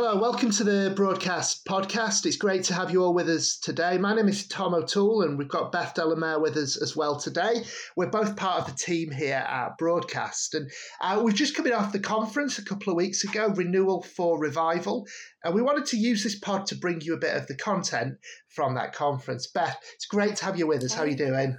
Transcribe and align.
Hello, 0.00 0.16
welcome 0.16 0.52
to 0.52 0.62
the 0.62 0.92
Broadcast 0.94 1.64
Podcast. 1.64 2.24
It's 2.24 2.36
great 2.36 2.62
to 2.66 2.74
have 2.74 2.92
you 2.92 3.02
all 3.02 3.12
with 3.12 3.28
us 3.28 3.58
today. 3.58 3.98
My 3.98 4.14
name 4.14 4.28
is 4.28 4.46
Tom 4.46 4.72
O'Toole, 4.72 5.22
and 5.22 5.36
we've 5.36 5.48
got 5.48 5.72
Beth 5.72 5.92
Delamere 5.94 6.38
with 6.38 6.56
us 6.56 6.80
as 6.80 6.94
well 6.94 7.18
today. 7.18 7.64
We're 7.96 8.08
both 8.08 8.36
part 8.36 8.60
of 8.60 8.66
the 8.68 8.78
team 8.78 9.10
here 9.10 9.44
at 9.44 9.76
Broadcast, 9.76 10.54
and 10.54 10.70
uh, 11.00 11.20
we've 11.24 11.34
just 11.34 11.56
coming 11.56 11.72
off 11.72 11.90
the 11.90 11.98
conference 11.98 12.58
a 12.58 12.64
couple 12.64 12.92
of 12.92 12.96
weeks 12.96 13.24
ago, 13.24 13.48
Renewal 13.48 14.04
for 14.04 14.38
Revival, 14.38 15.04
and 15.42 15.52
we 15.52 15.62
wanted 15.62 15.86
to 15.86 15.96
use 15.96 16.22
this 16.22 16.38
pod 16.38 16.66
to 16.66 16.76
bring 16.76 17.00
you 17.00 17.12
a 17.14 17.18
bit 17.18 17.36
of 17.36 17.48
the 17.48 17.56
content 17.56 18.18
from 18.54 18.76
that 18.76 18.92
conference. 18.92 19.48
Beth, 19.48 19.80
it's 19.96 20.06
great 20.06 20.36
to 20.36 20.44
have 20.44 20.56
you 20.56 20.68
with 20.68 20.84
us. 20.84 20.94
How 20.94 21.02
are 21.02 21.08
you 21.08 21.16
doing? 21.16 21.56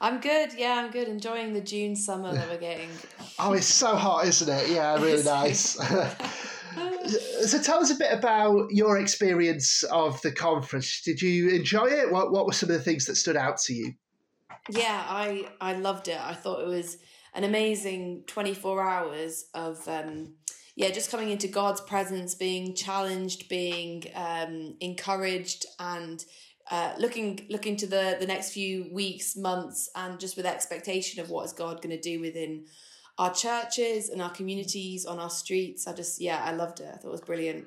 I'm 0.00 0.18
good. 0.18 0.52
Yeah, 0.58 0.82
I'm 0.84 0.90
good. 0.90 1.06
Enjoying 1.06 1.52
the 1.52 1.60
June 1.60 1.94
summer 1.94 2.34
that 2.34 2.48
we're 2.48 2.58
getting. 2.58 2.90
oh, 3.38 3.52
it's 3.52 3.66
so 3.66 3.94
hot, 3.94 4.26
isn't 4.26 4.52
it? 4.52 4.70
Yeah, 4.70 5.00
really 5.00 5.22
nice. 5.24 5.78
so 7.44 7.60
tell 7.60 7.80
us 7.80 7.90
a 7.90 7.96
bit 7.96 8.12
about 8.12 8.70
your 8.70 8.98
experience 8.98 9.82
of 9.84 10.20
the 10.22 10.32
conference. 10.32 11.02
Did 11.02 11.20
you 11.20 11.50
enjoy 11.50 11.86
it? 11.86 12.10
What 12.10 12.32
What 12.32 12.46
were 12.46 12.52
some 12.52 12.70
of 12.70 12.76
the 12.76 12.82
things 12.82 13.06
that 13.06 13.16
stood 13.16 13.36
out 13.36 13.58
to 13.62 13.74
you? 13.74 13.94
Yeah, 14.70 15.04
I 15.08 15.48
I 15.60 15.74
loved 15.74 16.08
it. 16.08 16.20
I 16.20 16.34
thought 16.34 16.62
it 16.62 16.68
was 16.68 16.98
an 17.34 17.44
amazing 17.44 18.24
24 18.26 18.82
hours 18.82 19.46
of 19.54 19.86
um, 19.88 20.34
yeah, 20.74 20.90
just 20.90 21.10
coming 21.10 21.30
into 21.30 21.48
God's 21.48 21.80
presence, 21.80 22.34
being 22.34 22.74
challenged, 22.74 23.48
being 23.48 24.04
um, 24.14 24.76
encouraged, 24.80 25.66
and 25.78 26.24
uh, 26.70 26.94
looking 26.98 27.46
looking 27.50 27.76
to 27.76 27.86
the 27.86 28.16
the 28.18 28.26
next 28.26 28.52
few 28.52 28.88
weeks, 28.92 29.36
months, 29.36 29.90
and 29.94 30.18
just 30.18 30.36
with 30.36 30.46
expectation 30.46 31.22
of 31.22 31.30
what 31.30 31.44
is 31.44 31.52
God 31.52 31.82
going 31.82 31.94
to 31.96 32.00
do 32.00 32.20
within 32.20 32.66
our 33.22 33.32
churches 33.32 34.08
and 34.08 34.20
our 34.20 34.30
communities 34.30 35.06
on 35.06 35.20
our 35.20 35.30
streets. 35.30 35.86
I 35.86 35.92
just 35.92 36.20
yeah, 36.20 36.42
I 36.44 36.52
loved 36.52 36.80
it. 36.80 36.90
I 36.92 36.96
thought 36.96 37.08
it 37.08 37.12
was 37.12 37.20
brilliant. 37.20 37.66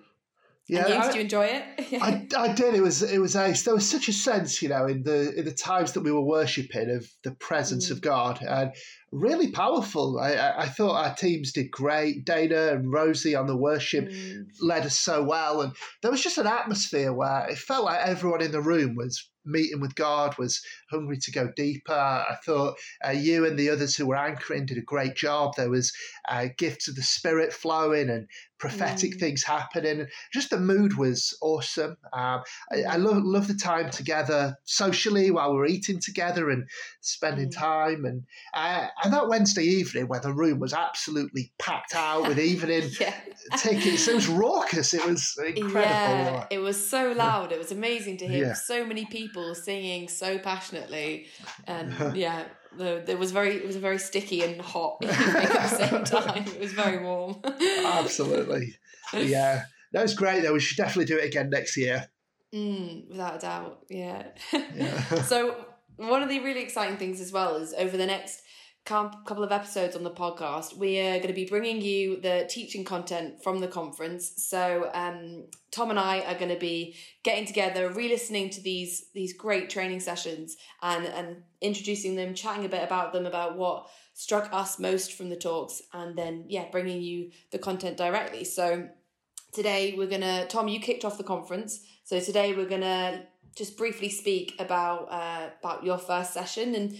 Yeah, 0.67 0.88
you, 0.88 0.95
I, 0.95 1.06
did 1.06 1.16
you 1.16 1.22
enjoy 1.22 1.45
it? 1.45 1.64
I, 2.02 2.28
I 2.36 2.53
did. 2.53 2.73
It 2.73 2.81
was 2.81 3.02
it 3.03 3.20
was 3.20 3.38
ace. 3.38 3.64
There 3.64 3.73
was 3.73 3.89
such 3.89 4.09
a 4.09 4.14
sense, 4.14 4.62
you 4.62 4.67
know, 4.67 4.86
in 4.86 5.03
the 5.03 5.34
in 5.34 5.45
the 5.45 5.53
times 5.53 5.94
that 5.94 6.02
we 6.02 6.12
were 6.12 6.25
worshiping 6.25 6.89
of 6.89 7.08
the 7.23 7.31
presence 7.31 7.88
mm. 7.88 7.92
of 7.92 8.02
God, 8.02 8.42
and 8.42 8.73
really 9.14 9.52
powerful. 9.52 10.20
I, 10.20 10.34
I, 10.34 10.64
I 10.64 10.67
thought 10.67 10.95
our 10.95 11.16
teams 11.16 11.53
did 11.53 11.72
great. 11.72 12.25
Dana 12.25 12.73
and 12.73 12.92
Rosie 12.92 13.36
on 13.36 13.47
the 13.47 13.56
worship 13.56 14.09
mm. 14.09 14.45
led 14.59 14.86
us 14.86 15.00
so 15.00 15.23
well, 15.23 15.62
and 15.62 15.72
there 16.02 16.12
was 16.12 16.22
just 16.22 16.38
an 16.38 16.47
atmosphere 16.47 17.14
where 17.14 17.47
it 17.47 17.58
felt 17.58 17.86
like 17.86 18.06
everyone 18.06 18.42
in 18.42 18.52
the 18.52 18.62
room 18.62 18.95
was 18.95 19.30
meeting 19.46 19.80
with 19.80 19.96
God, 19.96 20.38
was 20.38 20.62
hungry 20.90 21.18
to 21.18 21.32
go 21.32 21.50
deeper. 21.56 21.94
I 21.94 22.36
thought 22.46 22.78
uh, 23.06 23.12
you 23.12 23.46
and 23.46 23.58
the 23.58 23.70
others 23.70 23.96
who 23.96 24.08
were 24.08 24.16
anchoring 24.16 24.66
did 24.66 24.78
a 24.78 24.82
great 24.82 25.16
job. 25.16 25.54
There 25.56 25.70
was 25.70 25.94
uh, 26.30 26.48
gifts 26.58 26.88
of 26.88 26.96
the 26.96 27.04
Spirit 27.04 27.54
flowing 27.54 28.10
and 28.10 28.28
prophetic 28.58 29.16
mm. 29.16 29.20
things 29.20 29.44
happening. 29.44 30.08
Just 30.34 30.50
the 30.50 30.59
mood 30.59 30.98
was 30.98 31.38
awesome. 31.42 31.98
Um, 32.14 32.42
I, 32.72 32.84
I, 32.89 32.95
love 32.97 33.23
love 33.23 33.47
the 33.47 33.56
time 33.56 33.89
together 33.89 34.58
socially 34.66 35.31
while 35.31 35.53
we're 35.53 35.66
eating 35.66 36.00
together 36.00 36.50
and 36.50 36.67
spending 37.02 37.50
mm. 37.50 37.58
time. 37.58 38.06
And 38.06 38.23
uh, 38.53 38.88
and 39.03 39.14
that 39.14 39.28
Wednesday 39.28 39.64
evening 39.64 40.08
where 40.08 40.20
the 40.20 40.34
room 40.34 40.59
was 40.59 40.73
absolutely 40.73 41.52
packed 41.59 41.95
out 41.95 42.28
with 42.28 42.39
evening 42.56 42.89
yeah. 43.00 43.14
tickets, 43.57 44.07
it 44.07 44.16
was 44.16 44.28
raucous. 44.28 44.94
It 44.94 45.06
was 45.06 45.38
incredible. 45.56 45.81
Yeah, 45.81 46.46
it 46.50 46.59
was 46.59 46.90
so 46.90 47.12
loud. 47.12 47.51
It 47.51 47.59
was 47.59 47.72
amazing 47.72 48.18
to 48.18 48.28
hear 48.28 48.47
yeah. 48.47 48.53
so 48.53 48.85
many 48.85 49.06
people 49.06 49.56
singing 49.56 50.07
so 50.07 50.38
passionately, 50.38 51.28
and 51.68 51.94
yeah 52.16 52.46
the 52.78 53.12
it 53.12 53.19
was 53.19 53.31
very 53.31 53.56
it 53.56 53.66
was 53.66 53.75
very 53.75 53.97
sticky 53.97 54.44
and 54.44 54.62
hot 54.62 54.97
at 55.03 55.09
the 55.09 55.68
same 55.68 56.03
time. 56.03 56.46
It 56.47 56.59
was 56.59 56.74
very 56.74 57.03
warm. 57.03 57.38
Absolutely, 57.84 58.75
yeah. 59.13 59.63
That 59.94 60.02
was 60.02 60.13
great 60.13 60.44
though. 60.44 60.53
We 60.53 60.59
should 60.59 60.78
definitely 60.78 61.06
do 61.06 61.18
it 61.18 61.25
again 61.25 61.50
next 61.50 61.78
year. 61.78 62.09
Mm, 62.53 63.09
without 63.09 63.36
a 63.36 63.40
doubt, 63.40 63.80
yeah. 63.90 64.28
yeah. 64.53 65.02
so 65.24 65.66
one 65.97 66.24
of 66.24 66.30
the 66.30 66.40
really 66.40 66.62
exciting 66.62 66.97
things 66.97 67.19
as 67.19 67.31
well 67.31 67.56
is 67.56 67.74
over 67.74 67.97
the 67.97 68.06
next 68.06 68.41
couple 68.85 69.44
of 69.44 69.51
episodes 69.51 69.96
on 69.96 70.03
the 70.03 70.12
podcast, 70.12 70.78
we 70.78 71.00
are 71.00 71.18
going 71.18 71.28
to 71.28 71.34
be 71.34 71.46
bringing 71.46 71.81
you 71.81 72.22
the 72.22 72.46
teaching 72.47 72.84
content 72.84 73.41
from 73.44 73.59
the 73.59 73.68
conference. 73.68 74.34
So 74.38 74.91
um, 74.94 75.46
Tom 75.72 75.90
and 75.90 76.00
I 76.00 76.19
are 76.22 76.38
going 76.38 76.53
to 76.53 76.59
be 76.59 76.95
getting 77.24 77.45
together, 77.45 77.90
re-listening 77.90 78.51
to 78.51 78.62
these 78.62 79.07
these 79.13 79.34
great 79.34 79.72
training 79.72 80.01
sessions, 80.01 80.56
and 80.84 81.07
and 81.07 81.38
introducing 81.62 82.16
them, 82.16 82.35
chatting 82.35 82.66
a 82.66 82.69
bit 82.69 82.84
about 82.84 83.12
them, 83.12 83.25
about 83.25 83.57
what 83.57 83.88
struck 84.13 84.53
us 84.53 84.78
most 84.78 85.13
from 85.13 85.29
the 85.29 85.35
talks, 85.35 85.81
and 85.91 86.16
then 86.16 86.45
yeah, 86.47 86.66
bringing 86.72 87.01
you 87.01 87.31
the 87.51 87.57
content 87.57 87.97
directly. 87.97 88.44
So 88.44 88.88
today 89.51 89.95
we're 89.97 90.07
gonna 90.07 90.45
Tom, 90.45 90.68
you 90.68 90.79
kicked 90.79 91.06
off 91.06 91.18
the 91.18 91.24
conference, 91.24 91.79
so 92.03 92.19
today 92.19 92.53
we're 92.56 92.69
gonna 92.69 93.24
just 93.56 93.78
briefly 93.78 94.09
speak 94.09 94.53
about 94.59 95.07
uh, 95.12 95.50
about 95.59 95.84
your 95.84 95.97
first 95.97 96.34
session 96.34 96.75
and 96.75 96.95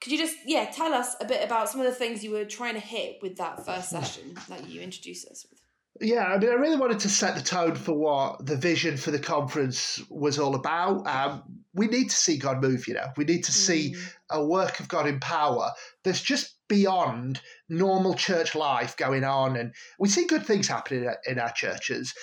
could 0.00 0.12
you 0.12 0.18
just, 0.18 0.36
yeah, 0.46 0.70
tell 0.70 0.92
us 0.92 1.14
a 1.20 1.24
bit 1.24 1.44
about 1.44 1.68
some 1.68 1.80
of 1.80 1.86
the 1.86 1.94
things 1.94 2.24
you 2.24 2.30
were 2.30 2.44
trying 2.44 2.74
to 2.74 2.80
hit 2.80 3.18
with 3.20 3.36
that 3.36 3.64
first 3.66 3.90
session 3.90 4.34
that 4.48 4.68
you 4.68 4.80
introduced 4.80 5.28
us 5.28 5.46
with? 5.50 5.60
Yeah, 6.00 6.24
I 6.24 6.38
mean, 6.38 6.48
I 6.48 6.54
really 6.54 6.78
wanted 6.78 7.00
to 7.00 7.10
set 7.10 7.34
the 7.34 7.42
tone 7.42 7.74
for 7.74 7.92
what 7.92 8.46
the 8.46 8.56
vision 8.56 8.96
for 8.96 9.10
the 9.10 9.18
conference 9.18 10.00
was 10.08 10.38
all 10.38 10.54
about. 10.54 11.06
Um, 11.06 11.42
we 11.74 11.88
need 11.88 12.08
to 12.08 12.16
see 12.16 12.38
God 12.38 12.62
move, 12.62 12.88
you 12.88 12.94
know. 12.94 13.08
We 13.18 13.24
need 13.24 13.44
to 13.44 13.52
see 13.52 13.94
mm. 13.94 14.12
a 14.30 14.44
work 14.44 14.80
of 14.80 14.88
God 14.88 15.06
in 15.06 15.20
power 15.20 15.72
that's 16.02 16.22
just 16.22 16.54
beyond 16.68 17.42
normal 17.68 18.14
church 18.14 18.54
life 18.54 18.96
going 18.96 19.24
on. 19.24 19.56
And 19.56 19.74
we 19.98 20.08
see 20.08 20.26
good 20.26 20.46
things 20.46 20.68
happening 20.68 21.12
in 21.26 21.38
our 21.38 21.52
churches, 21.52 22.14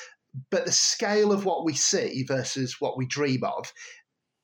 but 0.49 0.65
the 0.65 0.71
scale 0.71 1.31
of 1.31 1.45
what 1.45 1.65
we 1.65 1.73
see 1.73 2.23
versus 2.27 2.77
what 2.79 2.97
we 2.97 3.05
dream 3.05 3.43
of 3.43 3.71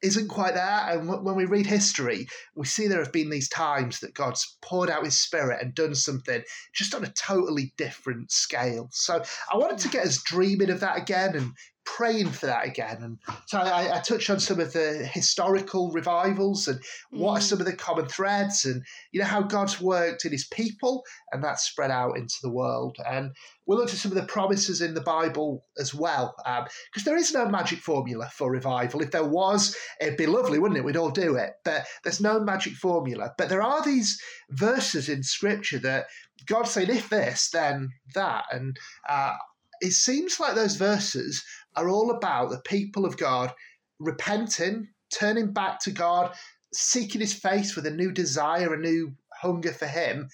isn't 0.04 0.28
quite 0.28 0.54
there. 0.54 0.86
And 0.90 1.08
when 1.08 1.36
we 1.36 1.46
read 1.46 1.66
history, 1.66 2.28
we 2.56 2.66
see 2.66 2.88
there 2.88 3.02
have 3.04 3.14
been 3.14 3.30
these 3.30 3.50
times 3.50 4.02
that 4.02 4.14
God's 4.14 4.58
poured 4.62 4.90
out 4.90 5.06
his 5.06 5.20
spirit 5.20 5.62
and 5.62 5.74
done 5.74 5.96
something 5.96 6.44
just 6.74 6.94
on 6.94 7.06
a 7.06 7.12
totally 7.14 7.74
different 7.78 8.32
scale. 8.32 8.90
So 8.92 9.24
I 9.52 9.58
wanted 9.58 9.80
to 9.80 9.90
get 9.90 10.06
us 10.06 10.22
dreaming 10.22 10.70
of 10.70 10.82
that 10.82 10.98
again 10.98 11.36
and 11.36 11.54
praying 11.86 12.30
for 12.30 12.46
that 12.46 12.66
again. 12.66 12.98
And 13.02 13.18
so 13.46 13.60
I, 13.60 13.98
I 13.98 14.00
touched 14.00 14.30
on 14.30 14.40
some 14.40 14.60
of 14.60 14.74
the 14.74 15.10
historical 15.12 15.92
revivals 15.92 16.68
and 16.68 16.80
what 17.12 17.34
mm. 17.34 17.38
are 17.38 17.42
some 17.42 17.60
of 17.60 17.66
the 17.66 17.76
common 17.76 18.08
threads 18.08 18.66
and, 18.66 18.84
you 19.12 19.20
know, 19.20 19.26
how 19.26 19.42
God's 19.42 19.82
worked 19.82 20.26
in 20.26 20.32
his 20.32 20.46
people 20.46 21.04
and 21.32 21.44
that's 21.44 21.64
spread 21.64 21.92
out 21.92 22.18
into 22.18 22.36
the 22.42 22.50
world. 22.50 22.98
And 23.06 23.32
we'll 23.66 23.78
look 23.78 23.90
at 23.90 23.96
some 23.96 24.12
of 24.12 24.18
the 24.18 24.24
promises 24.24 24.82
in 24.82 24.94
the 24.94 25.02
Bible 25.02 25.66
as 25.78 25.94
well, 25.94 26.36
because 26.38 26.68
um, 26.98 27.04
there 27.06 27.18
is 27.18 27.34
no 27.34 27.48
magic 27.48 27.80
formula 27.80 28.30
for 28.34 28.52
revival. 28.52 29.02
If 29.02 29.12
there 29.12 29.24
was, 29.24 29.76
it'd 30.00 30.18
be 30.18 30.26
lovely, 30.26 30.60
wouldn't 30.60 30.78
it? 30.78 30.84
We'd 30.86 30.98
all 30.98 31.12
do 31.12 31.36
it. 31.36 31.54
But 31.64 31.86
there's 32.04 32.22
no 32.22 32.40
magic 32.40 32.74
formula. 32.74 33.34
But 33.38 33.50
there 33.50 33.62
are 33.62 33.84
these 33.84 34.22
verses 34.50 35.10
in 35.10 35.24
Scripture 35.24 35.80
that 35.80 36.06
God's 36.46 36.72
saying, 36.72 36.90
if 36.90 37.10
this, 37.10 37.50
then 37.52 37.90
that. 38.16 38.46
And 38.52 38.78
uh, 39.08 39.36
it 39.82 39.92
seems 39.92 40.40
like 40.40 40.56
those 40.56 40.76
verses 40.76 41.44
are 41.76 41.90
all 41.90 42.12
about 42.12 42.50
the 42.50 42.60
people 42.60 43.06
of 43.06 43.18
God 43.18 43.54
repenting, 44.00 44.90
turning 45.14 45.54
back 45.54 45.80
to 45.82 45.92
God, 45.92 46.34
seeking 46.74 47.22
his 47.22 47.34
face 47.34 47.76
with 47.76 47.86
a 47.86 47.92
new 47.92 48.12
desire, 48.12 48.74
a 48.74 48.80
new 48.80 49.14
hunger 49.42 49.72
for 49.72 49.88
him. 49.88 50.30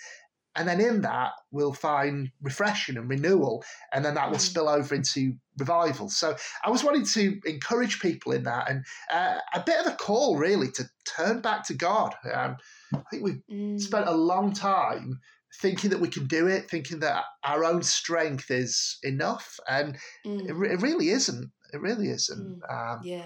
And 0.56 0.68
then 0.68 0.82
in 0.82 1.02
that, 1.02 1.32
we'll 1.52 1.74
find 1.74 2.32
refreshing 2.42 2.98
and 2.98 3.10
renewal. 3.10 3.64
And 3.94 4.04
then 4.04 4.16
that 4.16 4.30
will 4.30 4.38
mm. 4.38 4.42
spill 4.42 4.68
over 4.68 4.96
into 4.96 5.36
revival. 5.58 6.10
So 6.10 6.36
I 6.66 6.70
was 6.70 6.84
wanting 6.84 7.06
to 7.06 7.40
encourage 7.46 8.02
people 8.02 8.32
in 8.32 8.44
that 8.44 8.70
and 8.70 8.84
uh, 9.12 9.38
a 9.54 9.62
bit 9.62 9.80
of 9.80 9.94
a 9.94 9.96
call, 9.96 10.38
really, 10.38 10.72
to 10.72 10.90
turn 11.16 11.42
back 11.42 11.66
to 11.68 11.76
God. 11.76 12.16
Um, 12.34 12.58
I 12.94 13.02
think 13.12 13.24
we've 13.24 13.42
mm. 13.50 13.80
spent 13.80 14.08
a 14.08 14.14
long 14.14 14.52
time 14.52 15.20
thinking 15.60 15.90
that 15.90 16.00
we 16.00 16.08
can 16.08 16.26
do 16.26 16.48
it, 16.48 16.70
thinking 16.70 17.00
that 17.00 17.26
our 17.44 17.64
own 17.64 17.84
strength 17.84 18.50
is 18.50 18.98
enough, 19.04 19.60
and 19.68 19.98
mm. 20.26 20.42
it, 20.42 20.72
it, 20.72 20.82
really 20.82 21.10
isn't. 21.10 21.52
It 21.74 21.82
really 21.82 22.10
isn't. 22.10 22.62
Mm. 22.62 22.94
Um, 22.94 23.02
yeah. 23.04 23.24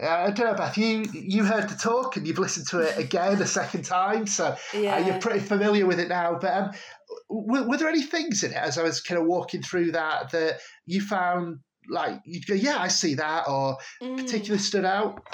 I 0.00 0.30
don't 0.30 0.46
know, 0.46 0.54
Beth. 0.54 0.78
You 0.78 1.06
you 1.12 1.44
heard 1.44 1.68
the 1.68 1.74
talk 1.74 2.16
and 2.16 2.26
you've 2.26 2.38
listened 2.38 2.68
to 2.68 2.80
it 2.80 2.98
again 3.04 3.40
a 3.40 3.46
second 3.46 3.84
time, 3.84 4.26
so 4.26 4.56
yeah. 4.74 4.96
uh, 4.96 4.98
you're 4.98 5.20
pretty 5.20 5.40
familiar 5.40 5.86
with 5.86 5.98
it 5.98 6.08
now. 6.08 6.38
But 6.40 6.54
um, 6.54 6.70
were, 7.28 7.64
were, 7.64 7.76
there 7.76 7.88
any 7.88 8.02
things 8.02 8.44
in 8.44 8.52
it 8.52 8.56
as 8.56 8.78
I 8.78 8.82
was 8.82 9.00
kind 9.00 9.20
of 9.20 9.26
walking 9.26 9.62
through 9.62 9.92
that 9.92 10.30
that 10.30 10.60
you 10.86 11.00
found 11.00 11.60
like 11.88 12.20
you'd 12.24 12.46
go, 12.46 12.54
yeah, 12.54 12.78
I 12.78 12.88
see 12.88 13.14
that, 13.14 13.48
or 13.48 13.78
mm. 14.02 14.16
particularly 14.16 14.62
stood 14.62 14.84
out? 14.84 15.26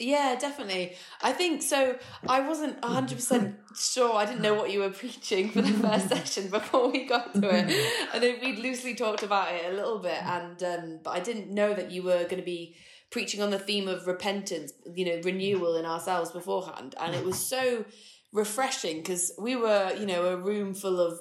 Yeah, 0.00 0.36
definitely. 0.36 0.96
I 1.22 1.32
think 1.32 1.62
so. 1.62 1.96
I 2.28 2.40
wasn't 2.40 2.80
100% 2.80 3.54
sure. 3.76 4.14
I 4.16 4.26
didn't 4.26 4.42
know 4.42 4.54
what 4.54 4.72
you 4.72 4.80
were 4.80 4.90
preaching 5.02 5.50
for 5.50 5.62
the 5.62 5.72
first 5.72 6.08
session 6.08 6.50
before 6.50 6.90
we 6.90 7.04
got 7.06 7.32
to 7.34 7.48
it. 7.48 8.08
And 8.12 8.22
then 8.22 8.36
we'd 8.42 8.58
loosely 8.58 8.94
talked 8.94 9.22
about 9.22 9.52
it 9.54 9.72
a 9.72 9.76
little 9.76 10.00
bit. 10.00 10.20
And, 10.22 10.62
um, 10.64 11.00
but 11.04 11.10
I 11.10 11.20
didn't 11.20 11.50
know 11.50 11.74
that 11.74 11.92
you 11.92 12.02
were 12.02 12.24
going 12.24 12.38
to 12.38 12.42
be 12.42 12.74
preaching 13.10 13.40
on 13.40 13.50
the 13.50 13.58
theme 13.58 13.86
of 13.86 14.08
repentance, 14.08 14.72
you 14.94 15.04
know, 15.04 15.20
renewal 15.22 15.76
in 15.76 15.84
ourselves 15.84 16.32
beforehand. 16.32 16.96
And 17.00 17.14
it 17.14 17.24
was 17.24 17.38
so 17.38 17.84
refreshing 18.32 18.96
because 18.96 19.32
we 19.38 19.54
were, 19.54 19.94
you 19.96 20.06
know, 20.06 20.26
a 20.26 20.36
room 20.36 20.74
full 20.74 20.98
of 21.00 21.20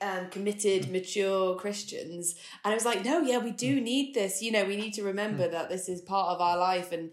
um, 0.00 0.30
committed, 0.30 0.92
mature 0.92 1.56
Christians. 1.56 2.36
And 2.64 2.70
I 2.70 2.74
was 2.76 2.84
like, 2.84 3.04
no, 3.04 3.20
yeah, 3.20 3.38
we 3.38 3.50
do 3.50 3.80
need 3.80 4.14
this. 4.14 4.40
You 4.40 4.52
know, 4.52 4.64
we 4.64 4.76
need 4.76 4.94
to 4.94 5.02
remember 5.02 5.48
that 5.48 5.68
this 5.68 5.88
is 5.88 6.00
part 6.00 6.28
of 6.28 6.40
our 6.40 6.56
life. 6.56 6.92
And, 6.92 7.10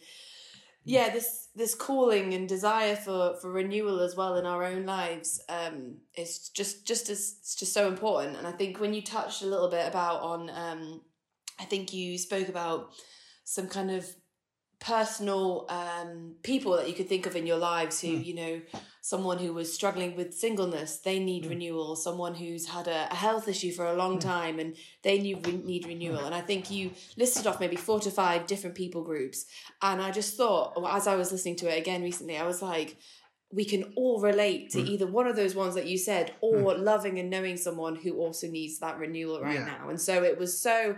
yeah 0.88 1.10
this 1.10 1.50
this 1.56 1.76
calling 1.76 2.34
and 2.34 2.48
desire 2.48 2.96
for 2.96 3.36
for 3.42 3.52
renewal 3.52 4.00
as 4.00 4.16
well 4.16 4.38
in 4.38 4.46
our 4.46 4.64
own 4.64 4.86
lives 4.86 5.42
um 5.50 5.98
is 6.16 6.50
just 6.50 6.86
just 6.86 7.10
as 7.10 7.36
it's 7.40 7.56
just 7.56 7.74
so 7.74 7.88
important 7.88 8.38
and 8.38 8.48
i 8.48 8.52
think 8.52 8.80
when 8.80 8.94
you 8.94 9.02
touched 9.02 9.42
a 9.42 9.48
little 9.48 9.70
bit 9.70 9.88
about 9.88 10.22
on 10.22 10.50
um 10.50 11.02
i 11.60 11.64
think 11.64 11.94
you 11.94 12.18
spoke 12.18 12.48
about 12.48 12.90
some 13.44 13.68
kind 13.68 13.92
of 13.92 14.06
personal 14.80 15.66
um, 15.70 16.36
people 16.44 16.76
that 16.78 16.88
you 16.88 16.94
could 16.94 17.10
think 17.10 17.26
of 17.26 17.36
in 17.36 17.48
your 17.48 17.58
lives 17.58 18.02
who, 18.02 18.10
mm. 18.10 18.26
you 18.26 18.36
know, 18.36 18.62
someone 19.08 19.38
who 19.38 19.54
was 19.54 19.72
struggling 19.72 20.18
with 20.18 20.34
singleness, 20.34 20.98
they 20.98 21.18
need 21.18 21.46
mm. 21.46 21.52
renewal. 21.52 21.96
Someone 21.96 22.36
who's 22.36 22.68
had 22.68 22.90
a, 22.90 23.08
a, 23.10 23.16
health 23.16 23.48
issue 23.48 23.72
for 23.72 23.86
a 23.86 23.94
long 23.94 24.18
mm. 24.18 24.22
time 24.22 24.60
and 24.60 24.76
they 25.02 25.18
need, 25.18 25.66
need 25.66 25.88
renewal. 25.88 26.26
And 26.26 26.36
I 26.36 26.42
think 26.42 26.70
you 26.70 26.92
listed 27.16 27.48
off 27.48 27.62
maybe 27.62 27.78
four 27.78 28.02
to 28.02 28.12
five 28.12 28.48
different 28.48 28.76
people 28.76 29.04
groups. 29.04 29.46
And 29.82 30.02
I 30.02 30.12
just 30.12 30.36
thought, 30.36 30.74
as 30.94 31.08
I 31.08 31.16
was 31.16 31.32
listening 31.32 31.56
to 31.58 31.74
it 31.74 31.80
again 31.80 32.04
recently, 32.04 32.38
I 32.38 32.46
was 32.46 32.62
like, 32.62 32.98
we 33.50 33.64
can 33.64 33.94
all 33.96 34.20
relate 34.20 34.72
to 34.72 34.80
mm. 34.80 34.88
either 34.88 35.08
one 35.08 35.26
of 35.26 35.38
those 35.38 35.56
ones 35.56 35.76
that 35.76 35.88
you 35.88 35.98
said 35.98 36.34
or 36.42 36.74
mm. 36.74 36.84
loving 36.84 37.18
and 37.18 37.30
knowing 37.30 37.56
someone 37.56 37.96
who 37.96 38.18
also 38.18 38.48
needs 38.48 38.80
that 38.80 39.00
renewal 39.00 39.40
right 39.40 39.56
yeah. 39.56 39.66
now. 39.68 39.88
And 39.88 40.02
so 40.02 40.22
it 40.22 40.38
was 40.38 40.60
so 40.60 40.98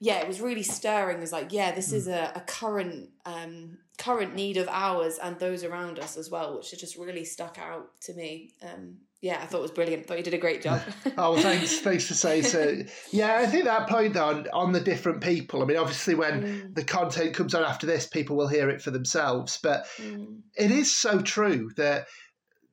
yeah, 0.00 0.20
it 0.20 0.28
was 0.28 0.40
really 0.40 0.62
stirring. 0.62 1.18
It 1.18 1.20
was 1.20 1.32
like, 1.32 1.52
yeah, 1.52 1.72
this 1.72 1.92
mm. 1.92 1.94
is 1.94 2.08
a, 2.08 2.32
a 2.34 2.40
current 2.40 3.10
um, 3.24 3.78
current 3.96 4.34
need 4.34 4.56
of 4.56 4.68
ours 4.68 5.18
and 5.22 5.38
those 5.38 5.64
around 5.64 5.98
us 5.98 6.16
as 6.16 6.30
well, 6.30 6.56
which 6.56 6.78
just 6.78 6.96
really 6.96 7.24
stuck 7.24 7.58
out 7.58 7.88
to 8.02 8.14
me. 8.14 8.50
Um, 8.62 8.96
yeah, 9.20 9.38
I 9.40 9.46
thought 9.46 9.58
it 9.58 9.62
was 9.62 9.70
brilliant. 9.70 10.06
Thought 10.06 10.18
you 10.18 10.24
did 10.24 10.34
a 10.34 10.38
great 10.38 10.60
job. 10.60 10.82
oh, 11.16 11.32
well, 11.32 11.40
thanks, 11.40 11.78
thanks 11.80 12.06
for 12.06 12.14
saying 12.14 12.42
so. 12.42 12.82
Yeah, 13.10 13.38
I 13.38 13.46
think 13.46 13.64
that 13.64 13.88
point 13.88 14.12
though 14.12 14.26
on, 14.26 14.48
on 14.52 14.72
the 14.72 14.80
different 14.80 15.22
people. 15.22 15.62
I 15.62 15.64
mean, 15.64 15.78
obviously, 15.78 16.14
when 16.14 16.42
mm. 16.42 16.74
the 16.74 16.84
content 16.84 17.34
comes 17.34 17.54
on 17.54 17.62
after 17.64 17.86
this, 17.86 18.06
people 18.06 18.36
will 18.36 18.48
hear 18.48 18.68
it 18.68 18.82
for 18.82 18.90
themselves. 18.90 19.58
But 19.62 19.86
mm. 19.96 20.40
it 20.56 20.70
is 20.70 20.94
so 20.94 21.20
true 21.22 21.70
that 21.76 22.06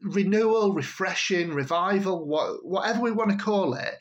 renewal, 0.01 0.73
refreshing, 0.73 1.53
revival, 1.53 2.25
what, 2.25 2.65
whatever 2.65 2.99
we 2.99 3.11
want 3.11 3.31
to 3.31 3.37
call 3.37 3.75
it, 3.75 3.95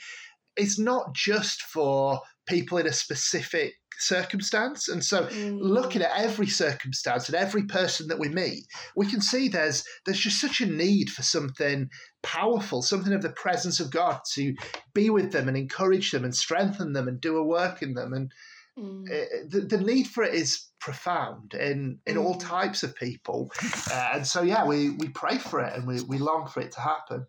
it's 0.56 0.78
not 0.78 1.14
just 1.14 1.62
for 1.62 2.20
people 2.50 2.78
in 2.78 2.86
a 2.86 2.92
specific 2.92 3.74
circumstance. 4.00 4.88
And 4.88 5.04
so 5.04 5.26
mm. 5.26 5.58
looking 5.60 6.02
at 6.02 6.10
every 6.16 6.46
circumstance 6.46 7.28
and 7.28 7.36
every 7.36 7.64
person 7.64 8.08
that 8.08 8.18
we 8.18 8.28
meet, 8.28 8.64
we 8.96 9.06
can 9.06 9.20
see 9.20 9.48
there's 9.48 9.84
there's 10.04 10.20
just 10.20 10.40
such 10.40 10.60
a 10.60 10.66
need 10.66 11.10
for 11.10 11.22
something 11.22 11.88
powerful, 12.22 12.82
something 12.82 13.12
of 13.12 13.22
the 13.22 13.30
presence 13.30 13.80
of 13.80 13.90
God 13.90 14.20
to 14.34 14.54
be 14.94 15.10
with 15.10 15.32
them 15.32 15.48
and 15.48 15.56
encourage 15.56 16.10
them 16.10 16.24
and 16.24 16.34
strengthen 16.34 16.92
them 16.92 17.08
and 17.08 17.20
do 17.20 17.36
a 17.36 17.44
work 17.44 17.82
in 17.82 17.94
them. 17.94 18.12
And 18.12 18.32
mm. 18.78 19.08
it, 19.08 19.50
the, 19.50 19.60
the 19.60 19.82
need 19.82 20.06
for 20.06 20.24
it 20.24 20.34
is 20.34 20.66
profound 20.80 21.54
in 21.54 21.98
in 22.06 22.16
mm. 22.16 22.24
all 22.24 22.34
types 22.34 22.82
of 22.82 22.94
people. 22.96 23.50
Uh, 23.92 24.10
and 24.14 24.26
so 24.26 24.42
yeah, 24.42 24.64
we 24.64 24.90
we 24.90 25.08
pray 25.08 25.38
for 25.38 25.60
it 25.60 25.74
and 25.74 25.86
we, 25.86 26.00
we 26.02 26.18
long 26.18 26.48
for 26.48 26.60
it 26.60 26.72
to 26.72 26.80
happen. 26.80 27.26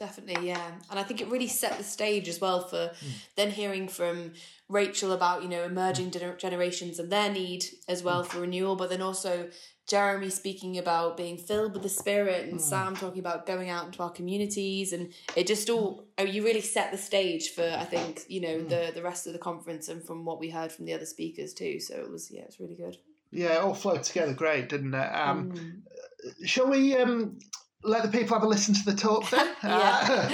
Definitely, 0.00 0.48
yeah. 0.48 0.72
And 0.90 0.98
I 0.98 1.02
think 1.02 1.20
it 1.20 1.28
really 1.28 1.46
set 1.46 1.76
the 1.76 1.84
stage 1.84 2.26
as 2.26 2.40
well 2.40 2.62
for 2.62 2.88
mm. 2.88 3.12
then 3.36 3.50
hearing 3.50 3.86
from 3.86 4.32
Rachel 4.66 5.12
about, 5.12 5.42
you 5.42 5.48
know, 5.50 5.62
emerging 5.62 6.10
gener- 6.10 6.38
generations 6.38 6.98
and 6.98 7.12
their 7.12 7.30
need 7.30 7.66
as 7.86 8.02
well 8.02 8.24
mm. 8.24 8.26
for 8.26 8.40
renewal, 8.40 8.76
but 8.76 8.88
then 8.88 9.02
also 9.02 9.50
Jeremy 9.86 10.30
speaking 10.30 10.78
about 10.78 11.18
being 11.18 11.36
filled 11.36 11.74
with 11.74 11.82
the 11.82 11.90
Spirit 11.90 12.48
and 12.48 12.58
mm. 12.58 12.62
Sam 12.62 12.96
talking 12.96 13.18
about 13.18 13.44
going 13.44 13.68
out 13.68 13.84
into 13.84 14.02
our 14.02 14.08
communities. 14.08 14.94
And 14.94 15.12
it 15.36 15.46
just 15.46 15.68
all, 15.68 16.06
oh, 16.16 16.24
you 16.24 16.42
really 16.44 16.62
set 16.62 16.92
the 16.92 16.98
stage 16.98 17.50
for, 17.50 17.76
I 17.78 17.84
think, 17.84 18.22
you 18.26 18.40
know, 18.40 18.60
hmm. 18.60 18.68
the, 18.68 18.92
the 18.94 19.02
rest 19.02 19.26
of 19.26 19.34
the 19.34 19.38
conference 19.38 19.90
and 19.90 20.02
from 20.02 20.24
what 20.24 20.40
we 20.40 20.48
heard 20.48 20.72
from 20.72 20.86
the 20.86 20.94
other 20.94 21.04
speakers 21.04 21.52
too. 21.52 21.78
So 21.78 21.96
it 21.96 22.10
was, 22.10 22.30
yeah, 22.30 22.44
it's 22.44 22.58
really 22.58 22.74
good. 22.74 22.96
Yeah, 23.32 23.56
it 23.56 23.60
all 23.60 23.74
flowed 23.74 24.02
together 24.02 24.32
great, 24.32 24.70
didn't 24.70 24.94
it? 24.94 25.14
Um, 25.14 25.52
mm. 25.52 26.46
Shall 26.46 26.70
we 26.70 26.96
um, 26.96 27.38
let 27.82 28.02
the 28.02 28.08
people 28.08 28.36
have 28.36 28.42
a 28.42 28.48
listen 28.48 28.74
to 28.74 28.84
the 28.84 28.94
talk 28.94 29.28
then. 29.30 29.48
uh, 29.62 30.30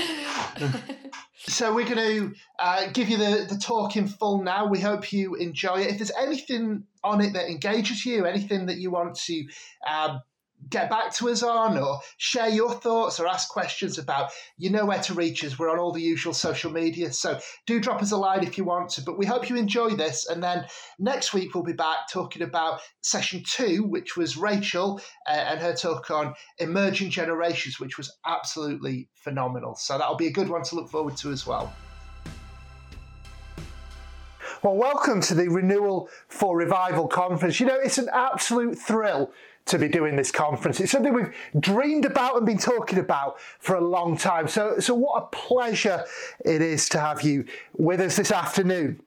so 1.38 1.74
we're 1.74 1.84
going 1.84 1.96
to 1.96 2.34
uh, 2.58 2.86
give 2.92 3.08
you 3.08 3.16
the, 3.16 3.46
the 3.48 3.58
talk 3.58 3.96
in 3.96 4.08
full 4.08 4.42
now. 4.42 4.66
We 4.66 4.80
hope 4.80 5.12
you 5.12 5.34
enjoy 5.34 5.80
it. 5.80 5.90
If 5.90 5.98
there's 5.98 6.12
anything 6.18 6.84
on 7.04 7.20
it 7.20 7.34
that 7.34 7.48
engages 7.48 8.04
you, 8.04 8.24
anything 8.24 8.66
that 8.66 8.78
you 8.78 8.90
want 8.90 9.14
to 9.26 9.44
um, 9.88 10.20
get 10.68 10.90
back 10.90 11.12
to 11.14 11.28
us 11.28 11.42
on 11.42 11.78
or 11.78 12.00
share 12.16 12.48
your 12.48 12.72
thoughts 12.72 13.20
or 13.20 13.26
ask 13.26 13.48
questions 13.48 13.98
about, 13.98 14.30
you 14.58 14.70
know 14.70 14.84
where 14.84 15.00
to 15.02 15.14
reach 15.14 15.44
us. 15.44 15.58
We're 15.58 15.70
on 15.70 15.78
all 15.78 15.92
the 15.92 16.02
usual 16.02 16.34
social 16.34 16.72
media. 16.72 17.12
So 17.12 17.38
do 17.66 17.80
drop 17.80 18.02
us 18.02 18.12
a 18.12 18.16
line 18.16 18.42
if 18.42 18.58
you 18.58 18.64
want 18.64 18.90
to. 18.90 19.02
But 19.02 19.18
we 19.18 19.26
hope 19.26 19.48
you 19.48 19.56
enjoy 19.56 19.90
this. 19.90 20.26
And 20.26 20.42
then 20.42 20.66
next 20.98 21.32
week 21.32 21.54
we'll 21.54 21.64
be 21.64 21.72
back 21.72 22.08
talking 22.10 22.42
about 22.42 22.80
session 23.00 23.42
two, 23.46 23.84
which 23.84 24.16
was 24.16 24.36
Rachel 24.36 25.00
uh, 25.28 25.32
and 25.32 25.60
her 25.60 25.74
talk 25.74 26.10
on 26.10 26.34
emerging 26.58 27.10
generations, 27.10 27.78
which 27.78 27.96
was 27.96 28.12
absolutely 28.26 29.08
phenomenal. 29.14 29.76
So 29.76 29.98
that'll 29.98 30.16
be 30.16 30.26
a 30.26 30.32
good 30.32 30.48
one 30.48 30.64
to 30.64 30.74
look 30.74 30.88
forward 30.88 31.16
to 31.18 31.30
as 31.30 31.46
well. 31.46 31.72
Well, 34.62 34.76
welcome 34.76 35.20
to 35.20 35.34
the 35.34 35.48
Renewal 35.48 36.08
for 36.28 36.56
Revival 36.56 37.06
conference. 37.06 37.60
You 37.60 37.66
know, 37.66 37.78
it's 37.78 37.98
an 37.98 38.08
absolute 38.12 38.76
thrill 38.76 39.30
to 39.66 39.78
be 39.78 39.88
doing 39.88 40.16
this 40.16 40.30
conference. 40.30 40.80
It's 40.80 40.92
something 40.92 41.12
we've 41.12 41.34
dreamed 41.58 42.04
about 42.04 42.36
and 42.36 42.46
been 42.46 42.58
talking 42.58 42.98
about 42.98 43.38
for 43.58 43.76
a 43.76 43.80
long 43.80 44.16
time. 44.16 44.48
So, 44.48 44.78
so 44.78 44.94
what 44.94 45.24
a 45.24 45.26
pleasure 45.26 46.04
it 46.44 46.62
is 46.62 46.88
to 46.90 47.00
have 47.00 47.22
you 47.22 47.44
with 47.76 48.00
us 48.00 48.16
this 48.16 48.30
afternoon. 48.30 49.00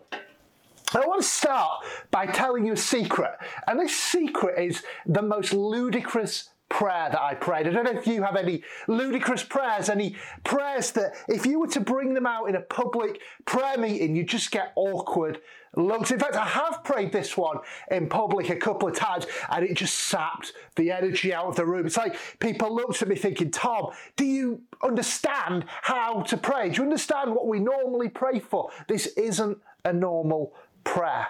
I 0.94 1.06
want 1.06 1.22
to 1.22 1.28
start 1.28 1.84
by 2.10 2.26
telling 2.26 2.66
you 2.66 2.74
a 2.74 2.78
secret, 2.78 3.34
and 3.68 3.80
this 3.80 3.96
secret 3.96 4.60
is 4.60 4.84
the 5.06 5.22
most 5.22 5.54
ludicrous 5.54 6.50
prayer 6.70 7.10
that 7.12 7.20
I 7.20 7.34
prayed. 7.34 7.68
I 7.68 7.72
don't 7.72 7.84
know 7.84 8.00
if 8.00 8.08
you 8.08 8.24
have 8.24 8.36
any 8.36 8.64
ludicrous 8.88 9.44
prayers, 9.44 9.90
any 9.90 10.16
prayers 10.44 10.92
that 10.92 11.14
if 11.28 11.46
you 11.46 11.60
were 11.60 11.68
to 11.68 11.80
bring 11.80 12.14
them 12.14 12.26
out 12.26 12.46
in 12.46 12.56
a 12.56 12.62
public 12.62 13.22
prayer 13.46 13.78
meeting, 13.78 14.16
you 14.16 14.24
just 14.24 14.52
get 14.52 14.72
awkward 14.76 15.42
looks. 15.76 16.12
In 16.12 16.20
fact, 16.20 16.36
I 16.36 16.46
have 16.46 16.84
prayed 16.84 17.12
this 17.12 17.36
one 17.38 17.58
in 17.92 18.08
public 18.08 18.50
a 18.50 18.56
couple 18.56 18.88
of 18.88 18.96
times 18.96 19.26
and 19.50 19.66
it 19.66 19.76
just 19.76 19.96
sapped 19.96 20.54
the 20.76 20.92
energy 20.92 21.34
out 21.34 21.46
of 21.46 21.56
the 21.56 21.66
room. 21.66 21.86
It's 21.86 21.98
like 21.98 22.16
people 22.40 22.74
looked 22.74 23.02
at 23.02 23.08
me 23.08 23.16
thinking, 23.16 23.52
Tom, 23.52 23.92
do 24.16 24.26
you 24.26 24.62
understand 24.84 25.66
how 25.82 26.22
to 26.24 26.38
pray? 26.38 26.70
Do 26.70 26.78
you 26.78 26.84
understand 26.84 27.34
what 27.34 27.48
we 27.48 27.60
normally 27.60 28.10
pray 28.10 28.40
for? 28.40 28.70
This 28.88 29.08
isn't 29.18 29.58
a 29.86 29.94
normal 29.94 30.54
prayer. 30.84 31.28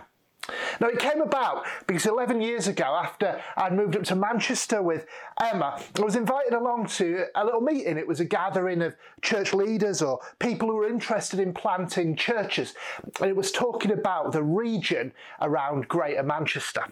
Now, 0.79 0.87
it 0.87 0.99
came 0.99 1.21
about 1.21 1.65
because 1.87 2.05
11 2.05 2.41
years 2.41 2.67
ago, 2.67 2.83
after 2.83 3.41
I'd 3.57 3.73
moved 3.73 3.95
up 3.95 4.03
to 4.05 4.15
Manchester 4.15 4.81
with 4.81 5.05
Emma, 5.41 5.79
I 5.97 6.01
was 6.01 6.15
invited 6.15 6.53
along 6.53 6.87
to 6.87 7.25
a 7.35 7.45
little 7.45 7.61
meeting. 7.61 7.97
It 7.97 8.07
was 8.07 8.19
a 8.19 8.25
gathering 8.25 8.81
of 8.81 8.95
church 9.21 9.53
leaders 9.53 10.01
or 10.01 10.19
people 10.39 10.67
who 10.69 10.75
were 10.75 10.87
interested 10.87 11.39
in 11.39 11.53
planting 11.53 12.15
churches. 12.15 12.73
And 13.19 13.29
it 13.29 13.35
was 13.35 13.51
talking 13.51 13.91
about 13.91 14.31
the 14.31 14.43
region 14.43 15.11
around 15.41 15.87
Greater 15.87 16.23
Manchester. 16.23 16.83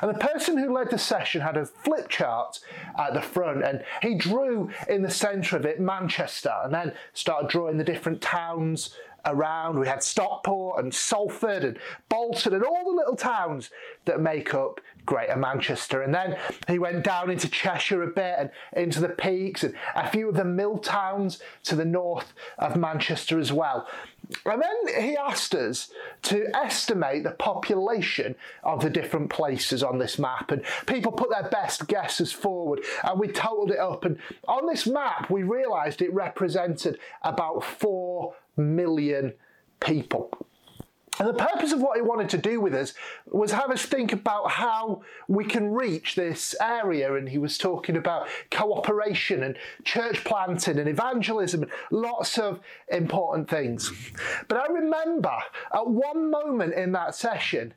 And 0.00 0.14
the 0.14 0.18
person 0.18 0.58
who 0.58 0.72
led 0.72 0.90
the 0.90 0.98
session 0.98 1.40
had 1.40 1.56
a 1.56 1.66
flip 1.66 2.08
chart 2.08 2.60
at 2.98 3.14
the 3.14 3.22
front, 3.22 3.64
and 3.64 3.82
he 4.02 4.14
drew 4.14 4.70
in 4.88 5.02
the 5.02 5.10
centre 5.10 5.56
of 5.56 5.64
it 5.64 5.80
Manchester 5.80 6.52
and 6.64 6.74
then 6.74 6.92
started 7.14 7.50
drawing 7.50 7.78
the 7.78 7.84
different 7.84 8.20
towns 8.20 8.94
around. 9.24 9.78
We 9.78 9.86
had 9.86 10.02
Stockport 10.02 10.82
and 10.82 10.92
Salford 10.92 11.64
and 11.64 11.78
Bolton 12.08 12.54
and 12.54 12.64
all 12.64 12.84
the 12.84 12.96
little 12.96 13.16
towns 13.16 13.70
that 14.04 14.20
make 14.20 14.54
up 14.54 14.80
Greater 15.04 15.36
Manchester. 15.36 16.02
And 16.02 16.14
then 16.14 16.36
he 16.68 16.78
went 16.78 17.04
down 17.04 17.30
into 17.30 17.48
Cheshire 17.48 18.02
a 18.02 18.08
bit 18.08 18.36
and 18.38 18.50
into 18.74 19.00
the 19.00 19.08
peaks 19.08 19.64
and 19.64 19.74
a 19.94 20.08
few 20.08 20.28
of 20.28 20.36
the 20.36 20.44
mill 20.44 20.78
towns 20.78 21.40
to 21.64 21.74
the 21.74 21.84
north 21.84 22.32
of 22.58 22.76
Manchester 22.76 23.38
as 23.38 23.52
well. 23.52 23.88
And 24.46 24.62
then 24.62 25.02
he 25.02 25.16
asked 25.16 25.54
us 25.54 25.90
to 26.22 26.48
estimate 26.56 27.24
the 27.24 27.32
population 27.32 28.34
of 28.62 28.80
the 28.80 28.90
different 28.90 29.30
places 29.30 29.82
on 29.82 29.98
this 29.98 30.18
map. 30.18 30.50
And 30.50 30.62
people 30.86 31.12
put 31.12 31.30
their 31.30 31.50
best 31.50 31.86
guesses 31.88 32.32
forward 32.32 32.80
and 33.02 33.18
we 33.18 33.28
totaled 33.28 33.72
it 33.72 33.78
up. 33.78 34.04
And 34.04 34.18
on 34.46 34.66
this 34.66 34.86
map, 34.86 35.30
we 35.30 35.42
realised 35.42 36.00
it 36.00 36.14
represented 36.14 36.98
about 37.22 37.64
4 37.64 38.34
million 38.56 39.34
people. 39.80 40.30
And 41.18 41.28
the 41.28 41.34
purpose 41.34 41.72
of 41.72 41.80
what 41.80 41.96
he 41.96 42.02
wanted 42.02 42.30
to 42.30 42.38
do 42.38 42.58
with 42.60 42.74
us 42.74 42.94
was 43.26 43.52
have 43.52 43.70
us 43.70 43.84
think 43.84 44.12
about 44.12 44.50
how 44.50 45.02
we 45.28 45.44
can 45.44 45.70
reach 45.70 46.14
this 46.14 46.54
area. 46.60 47.14
And 47.14 47.28
he 47.28 47.36
was 47.36 47.58
talking 47.58 47.96
about 47.96 48.28
cooperation 48.50 49.42
and 49.42 49.56
church 49.84 50.24
planting 50.24 50.78
and 50.78 50.88
evangelism 50.88 51.66
lots 51.90 52.38
of 52.38 52.60
important 52.90 53.50
things. 53.50 53.92
But 54.48 54.58
I 54.58 54.72
remember 54.72 55.36
at 55.74 55.86
one 55.86 56.30
moment 56.30 56.74
in 56.74 56.92
that 56.92 57.14
session, 57.14 57.74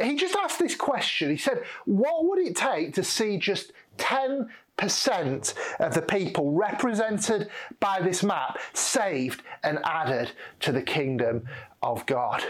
he 0.00 0.14
just 0.14 0.36
asked 0.36 0.60
this 0.60 0.76
question. 0.76 1.30
He 1.30 1.36
said, 1.36 1.64
What 1.86 2.24
would 2.26 2.38
it 2.38 2.54
take 2.54 2.94
to 2.94 3.02
see 3.02 3.36
just 3.36 3.72
10 3.98 4.48
percent 4.76 5.54
of 5.78 5.94
the 5.94 6.02
people 6.02 6.52
represented 6.52 7.48
by 7.80 8.00
this 8.00 8.22
map 8.22 8.58
saved 8.72 9.42
and 9.62 9.78
added 9.84 10.32
to 10.60 10.72
the 10.72 10.82
kingdom 10.82 11.44
of 11.82 12.06
God. 12.06 12.42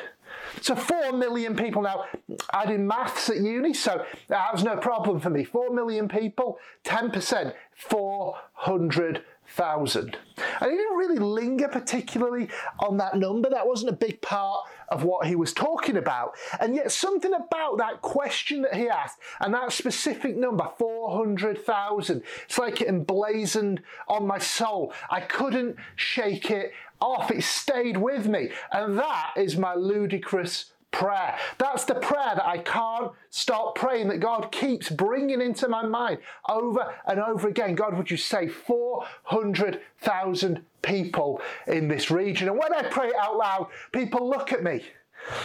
So, 0.60 0.74
4 0.74 1.12
million 1.12 1.54
people. 1.56 1.82
Now, 1.82 2.06
I 2.50 2.66
did 2.66 2.80
maths 2.80 3.30
at 3.30 3.36
uni, 3.36 3.72
so 3.74 4.04
that 4.28 4.52
was 4.52 4.64
no 4.64 4.76
problem 4.76 5.20
for 5.20 5.30
me. 5.30 5.44
4 5.44 5.70
million 5.70 6.08
people, 6.08 6.58
10%, 6.84 7.52
400,000. 7.74 10.18
And 10.60 10.70
he 10.70 10.76
didn't 10.76 10.96
really 10.96 11.18
linger 11.18 11.68
particularly 11.68 12.48
on 12.80 12.96
that 12.98 13.16
number. 13.16 13.48
That 13.50 13.66
wasn't 13.66 13.90
a 13.90 13.96
big 13.96 14.20
part 14.22 14.68
of 14.88 15.04
what 15.04 15.26
he 15.26 15.36
was 15.36 15.52
talking 15.52 15.96
about. 15.96 16.34
And 16.60 16.74
yet, 16.74 16.92
something 16.92 17.32
about 17.32 17.78
that 17.78 18.02
question 18.02 18.62
that 18.62 18.74
he 18.74 18.88
asked 18.88 19.18
and 19.40 19.54
that 19.54 19.72
specific 19.72 20.36
number, 20.36 20.68
400,000, 20.78 22.22
it's 22.44 22.58
like 22.58 22.80
it 22.80 22.88
emblazoned 22.88 23.82
on 24.08 24.26
my 24.26 24.38
soul. 24.38 24.92
I 25.10 25.20
couldn't 25.20 25.76
shake 25.96 26.50
it 26.50 26.72
off. 27.00 27.30
It 27.30 27.42
stayed 27.42 27.96
with 27.96 28.26
me. 28.26 28.50
And 28.72 28.98
that 28.98 29.32
is 29.36 29.56
my 29.56 29.74
ludicrous 29.74 30.72
prayer. 30.90 31.36
That's 31.58 31.84
the 31.84 31.94
prayer 31.94 32.34
that 32.36 32.46
I 32.46 32.58
can't 32.58 33.12
stop 33.30 33.74
praying, 33.74 34.08
that 34.08 34.20
God 34.20 34.50
keeps 34.50 34.88
bringing 34.88 35.40
into 35.40 35.68
my 35.68 35.84
mind 35.84 36.18
over 36.48 36.94
and 37.06 37.20
over 37.20 37.48
again. 37.48 37.74
God, 37.74 37.96
would 37.96 38.10
you 38.10 38.16
save 38.16 38.54
400,000 38.54 40.64
people 40.82 41.40
in 41.66 41.88
this 41.88 42.10
region? 42.10 42.48
And 42.48 42.58
when 42.58 42.72
I 42.72 42.82
pray 42.82 43.08
it 43.08 43.16
out 43.16 43.36
loud, 43.36 43.68
people 43.92 44.28
look 44.28 44.52
at 44.52 44.62
me. 44.62 44.84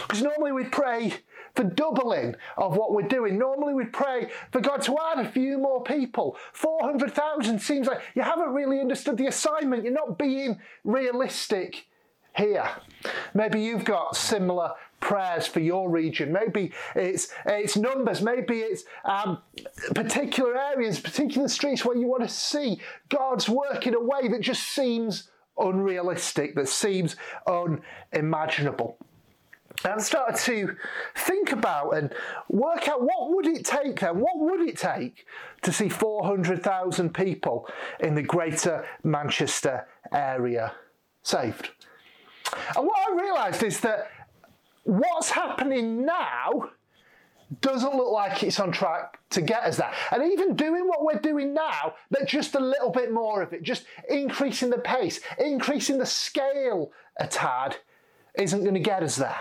Because 0.02 0.22
normally 0.22 0.52
we'd 0.52 0.70
pray 0.70 1.14
for 1.54 1.64
doubling 1.64 2.36
of 2.56 2.76
what 2.76 2.92
we're 2.92 3.08
doing. 3.08 3.38
Normally 3.38 3.74
we'd 3.74 3.92
pray 3.92 4.30
for 4.50 4.60
God 4.60 4.82
to 4.82 4.96
add 4.98 5.18
a 5.18 5.28
few 5.28 5.58
more 5.58 5.82
people. 5.82 6.36
400,000 6.52 7.60
seems 7.60 7.88
like 7.88 8.00
you 8.14 8.22
haven't 8.22 8.54
really 8.54 8.80
understood 8.80 9.18
the 9.18 9.26
assignment. 9.26 9.84
You're 9.84 9.92
not 9.92 10.18
being 10.18 10.60
realistic 10.84 11.86
here. 12.36 12.68
Maybe 13.34 13.60
you've 13.60 13.84
got 13.84 14.16
similar 14.16 14.72
prayers 15.02 15.46
for 15.46 15.60
your 15.60 15.90
region. 15.90 16.32
Maybe 16.32 16.72
it's 16.96 17.28
it's 17.44 17.76
numbers. 17.76 18.22
Maybe 18.22 18.60
it's 18.60 18.84
um, 19.04 19.42
particular 19.94 20.56
areas, 20.56 20.98
particular 20.98 21.48
streets 21.48 21.84
where 21.84 21.96
you 21.96 22.06
want 22.06 22.22
to 22.22 22.28
see 22.28 22.80
God's 23.10 23.48
work 23.48 23.86
in 23.86 23.94
a 23.94 24.00
way 24.00 24.28
that 24.28 24.40
just 24.40 24.62
seems 24.62 25.28
unrealistic, 25.58 26.54
that 26.54 26.68
seems 26.68 27.16
unimaginable. 27.46 28.96
And 29.84 30.00
started 30.00 30.36
to 30.44 30.76
think 31.16 31.50
about 31.50 31.96
and 31.96 32.14
work 32.48 32.88
out 32.88 33.02
what 33.02 33.30
would 33.30 33.46
it 33.46 33.64
take 33.64 34.00
then? 34.00 34.20
What 34.20 34.38
would 34.38 34.60
it 34.60 34.78
take 34.78 35.26
to 35.62 35.72
see 35.72 35.88
400,000 35.88 37.12
people 37.12 37.66
in 37.98 38.14
the 38.14 38.22
greater 38.22 38.86
Manchester 39.02 39.88
area 40.12 40.72
saved? 41.22 41.70
And 42.76 42.86
what 42.86 42.98
I 43.10 43.22
realised 43.22 43.62
is 43.62 43.80
that 43.80 44.10
what's 44.84 45.30
happening 45.30 46.04
now 46.04 46.70
doesn't 47.60 47.94
look 47.94 48.10
like 48.10 48.42
it's 48.42 48.58
on 48.58 48.72
track 48.72 49.18
to 49.30 49.42
get 49.42 49.64
us 49.64 49.76
there. 49.76 49.92
And 50.10 50.32
even 50.32 50.56
doing 50.56 50.88
what 50.88 51.04
we're 51.04 51.20
doing 51.20 51.52
now, 51.52 51.94
but 52.10 52.26
just 52.26 52.54
a 52.54 52.60
little 52.60 52.90
bit 52.90 53.12
more 53.12 53.42
of 53.42 53.52
it, 53.52 53.62
just 53.62 53.84
increasing 54.08 54.70
the 54.70 54.78
pace, 54.78 55.20
increasing 55.38 55.98
the 55.98 56.06
scale 56.06 56.92
a 57.18 57.26
tad, 57.26 57.76
isn't 58.34 58.62
going 58.62 58.74
to 58.74 58.80
get 58.80 59.02
us 59.02 59.16
there. 59.16 59.40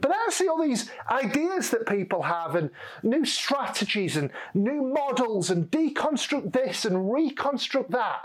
But 0.00 0.10
then 0.10 0.18
I 0.26 0.30
see 0.30 0.48
all 0.48 0.62
these 0.62 0.90
ideas 1.10 1.70
that 1.70 1.86
people 1.86 2.22
have 2.22 2.54
and 2.54 2.70
new 3.02 3.24
strategies 3.24 4.16
and 4.16 4.30
new 4.54 4.82
models 4.82 5.50
and 5.50 5.70
deconstruct 5.70 6.52
this 6.52 6.84
and 6.84 7.12
reconstruct 7.12 7.90
that. 7.90 8.22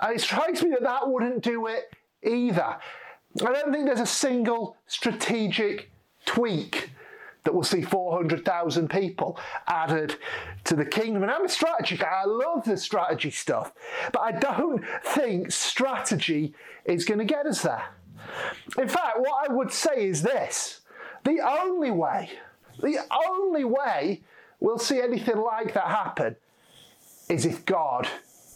And 0.00 0.16
it 0.16 0.20
strikes 0.20 0.62
me 0.62 0.70
that 0.70 0.82
that 0.82 1.08
wouldn't 1.08 1.42
do 1.42 1.66
it 1.66 1.94
either. 2.22 2.78
I 3.40 3.52
don't 3.52 3.72
think 3.72 3.86
there's 3.86 4.00
a 4.00 4.06
single 4.06 4.76
strategic 4.86 5.90
tweak 6.26 6.90
that 7.44 7.52
will 7.52 7.64
see 7.64 7.82
400,000 7.82 8.88
people 8.88 9.38
added 9.66 10.16
to 10.64 10.76
the 10.76 10.84
kingdom. 10.84 11.22
And 11.22 11.32
I'm 11.32 11.44
a 11.44 11.48
strategy 11.48 11.96
guy, 11.96 12.22
I 12.22 12.24
love 12.24 12.64
the 12.64 12.76
strategy 12.76 13.30
stuff, 13.30 13.72
but 14.12 14.20
I 14.20 14.32
don't 14.32 14.84
think 15.04 15.50
strategy 15.50 16.54
is 16.84 17.04
going 17.04 17.18
to 17.18 17.24
get 17.24 17.46
us 17.46 17.62
there. 17.62 17.84
In 18.78 18.88
fact, 18.88 19.18
what 19.18 19.50
I 19.50 19.52
would 19.52 19.72
say 19.72 20.06
is 20.06 20.22
this 20.22 20.80
the 21.24 21.40
only 21.40 21.90
way, 21.90 22.30
the 22.80 22.98
only 23.28 23.64
way 23.64 24.22
we'll 24.60 24.78
see 24.78 25.00
anything 25.00 25.38
like 25.38 25.74
that 25.74 25.86
happen 25.86 26.36
is 27.28 27.44
if 27.44 27.64
God 27.64 28.08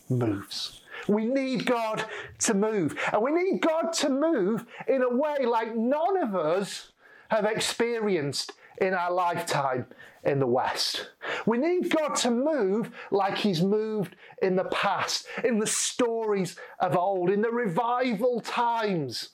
moves. 0.09 0.83
We 1.09 1.27
need 1.27 1.67
God 1.67 2.05
to 2.41 2.55
move. 2.55 2.99
And 3.13 3.23
we 3.23 3.31
need 3.31 3.61
God 3.61 3.93
to 3.95 4.09
move 4.09 4.67
in 4.89 5.03
a 5.03 5.15
way 5.15 5.47
like 5.47 5.77
none 5.77 6.17
of 6.23 6.35
us 6.35 6.93
have 7.29 7.45
experienced 7.45 8.53
in 8.81 8.95
our 8.95 9.13
lifetime 9.13 9.87
in 10.25 10.39
the 10.39 10.47
West. 10.47 11.11
We 11.47 11.59
need 11.59 11.91
God 11.91 12.15
to 12.17 12.31
move 12.31 12.91
like 13.11 13.39
He's 13.39 13.63
moved 13.63 14.17
in 14.43 14.57
the 14.57 14.65
past, 14.65 15.27
in 15.45 15.59
the 15.59 15.67
stories 15.67 16.57
of 16.81 16.97
old, 16.97 17.31
in 17.31 17.41
the 17.41 17.51
revival 17.51 18.41
times. 18.41 19.31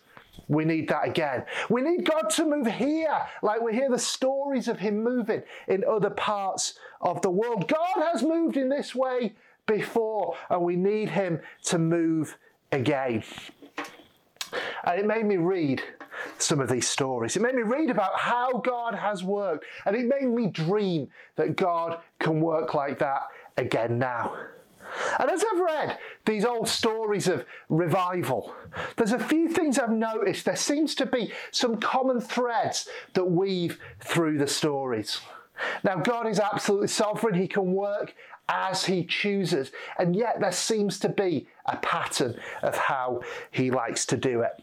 We 0.49 0.64
need 0.64 0.88
that 0.88 1.07
again. 1.07 1.45
We 1.71 1.83
need 1.83 2.05
God 2.05 2.29
to 2.31 2.45
move 2.45 2.67
here, 2.67 3.26
like 3.43 3.62
we 3.62 3.75
hear 3.75 3.91
the 3.91 3.99
stories 3.99 4.69
of 4.69 4.79
Him 4.79 5.02
moving 5.02 5.43
in 5.69 5.85
other 5.85 6.11
parts 6.11 6.75
of 7.00 7.23
the 7.23 7.31
world. 7.31 7.69
God 7.69 8.11
has 8.12 8.23
moved 8.23 8.57
in 8.57 8.69
this 8.69 8.95
way 8.95 9.35
before, 9.67 10.12
and 10.50 10.62
we 10.62 10.76
need 10.76 11.09
Him 11.09 11.41
to 11.64 11.79
move 11.79 12.37
again. 12.71 13.23
And 14.85 15.00
it 15.00 15.07
made 15.07 15.25
me 15.25 15.37
read 15.37 15.83
some 16.38 16.61
of 16.61 16.69
these 16.69 16.88
stories. 16.88 17.37
It 17.37 17.43
made 17.43 17.55
me 17.55 17.62
read 17.62 17.91
about 17.91 18.19
how 18.19 18.52
God 18.59 18.95
has 18.95 19.25
worked, 19.25 19.64
and 19.87 19.97
it 19.97 20.07
made 20.07 20.29
me 20.29 20.49
dream 20.49 21.09
that 21.37 21.57
God 21.57 21.99
can 22.19 22.41
work 22.41 22.75
like 22.75 22.99
that 22.99 23.23
again 23.57 23.99
now. 23.99 24.35
And 25.19 25.31
as 25.31 25.43
I've 25.43 25.61
read 25.61 25.99
these 26.26 26.45
old 26.45 26.69
stories 26.69 27.29
of 27.29 27.47
revival, 27.69 28.55
there's 28.97 29.12
a 29.12 29.19
few 29.19 29.49
things 29.49 29.79
I've 29.79 29.91
noticed. 29.91 30.45
There 30.45 30.57
seems 30.57 30.95
to 30.97 31.07
be 31.07 31.33
some 31.50 31.79
common 31.79 32.21
threads 32.21 32.88
that 33.14 33.25
weave 33.25 33.79
through 34.00 34.38
the 34.38 34.47
stories. 34.47 35.21
Now, 35.85 35.97
God 35.97 36.26
is 36.26 36.41
absolutely 36.41 36.88
sovereign. 36.88 37.35
He 37.35 37.49
can 37.49 37.73
work 37.73 38.14
as 38.49 38.85
he 38.85 39.05
chooses. 39.05 39.73
And 39.99 40.15
yet 40.17 40.41
there 40.41 40.53
seems 40.53 40.99
to 41.01 41.09
be 41.09 41.47
a 41.67 41.77
pattern 41.77 42.39
of 42.63 42.77
how 42.77 43.21
he 43.51 43.71
likes 43.71 44.07
to 44.07 44.17
do 44.17 44.43
it. 44.43 44.63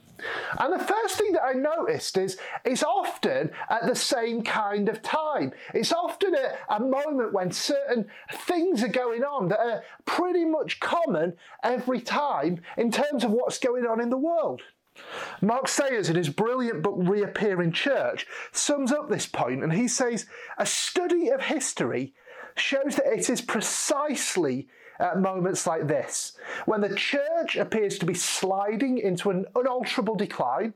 And 0.59 0.73
the 0.73 0.83
first 0.83 1.17
thing 1.17 1.33
that 1.33 1.43
I 1.43 1.53
noticed 1.53 2.17
is 2.17 2.37
it's 2.65 2.83
often 2.83 3.51
at 3.69 3.85
the 3.85 3.95
same 3.95 4.43
kind 4.43 4.89
of 4.89 5.01
time. 5.01 5.53
It's 5.73 5.93
often 5.93 6.35
a, 6.35 6.75
a 6.75 6.79
moment 6.79 7.33
when 7.33 7.51
certain 7.51 8.09
things 8.31 8.83
are 8.83 8.89
going 8.89 9.23
on 9.23 9.49
that 9.49 9.59
are 9.59 9.83
pretty 10.05 10.45
much 10.45 10.79
common 10.79 11.37
every 11.63 12.01
time 12.01 12.61
in 12.77 12.91
terms 12.91 13.23
of 13.23 13.31
what's 13.31 13.59
going 13.59 13.85
on 13.85 14.01
in 14.01 14.09
the 14.09 14.17
world. 14.17 14.61
Mark 15.41 15.69
Sayers, 15.69 16.09
in 16.09 16.17
his 16.17 16.27
brilliant 16.27 16.83
book 16.83 16.95
Reappearing 16.97 17.71
Church, 17.71 18.27
sums 18.51 18.91
up 18.91 19.07
this 19.07 19.27
point 19.27 19.63
and 19.63 19.71
he 19.71 19.87
says, 19.87 20.25
A 20.57 20.65
study 20.65 21.29
of 21.29 21.41
history 21.41 22.13
shows 22.59 22.95
that 22.95 23.07
it 23.07 23.29
is 23.29 23.41
precisely 23.41 24.67
at 24.99 25.19
moments 25.19 25.65
like 25.65 25.87
this, 25.87 26.33
when 26.65 26.81
the 26.81 26.93
church 26.93 27.55
appears 27.55 27.97
to 27.97 28.05
be 28.05 28.13
sliding 28.13 28.97
into 28.97 29.29
an 29.29 29.45
unalterable 29.55 30.15
decline, 30.15 30.73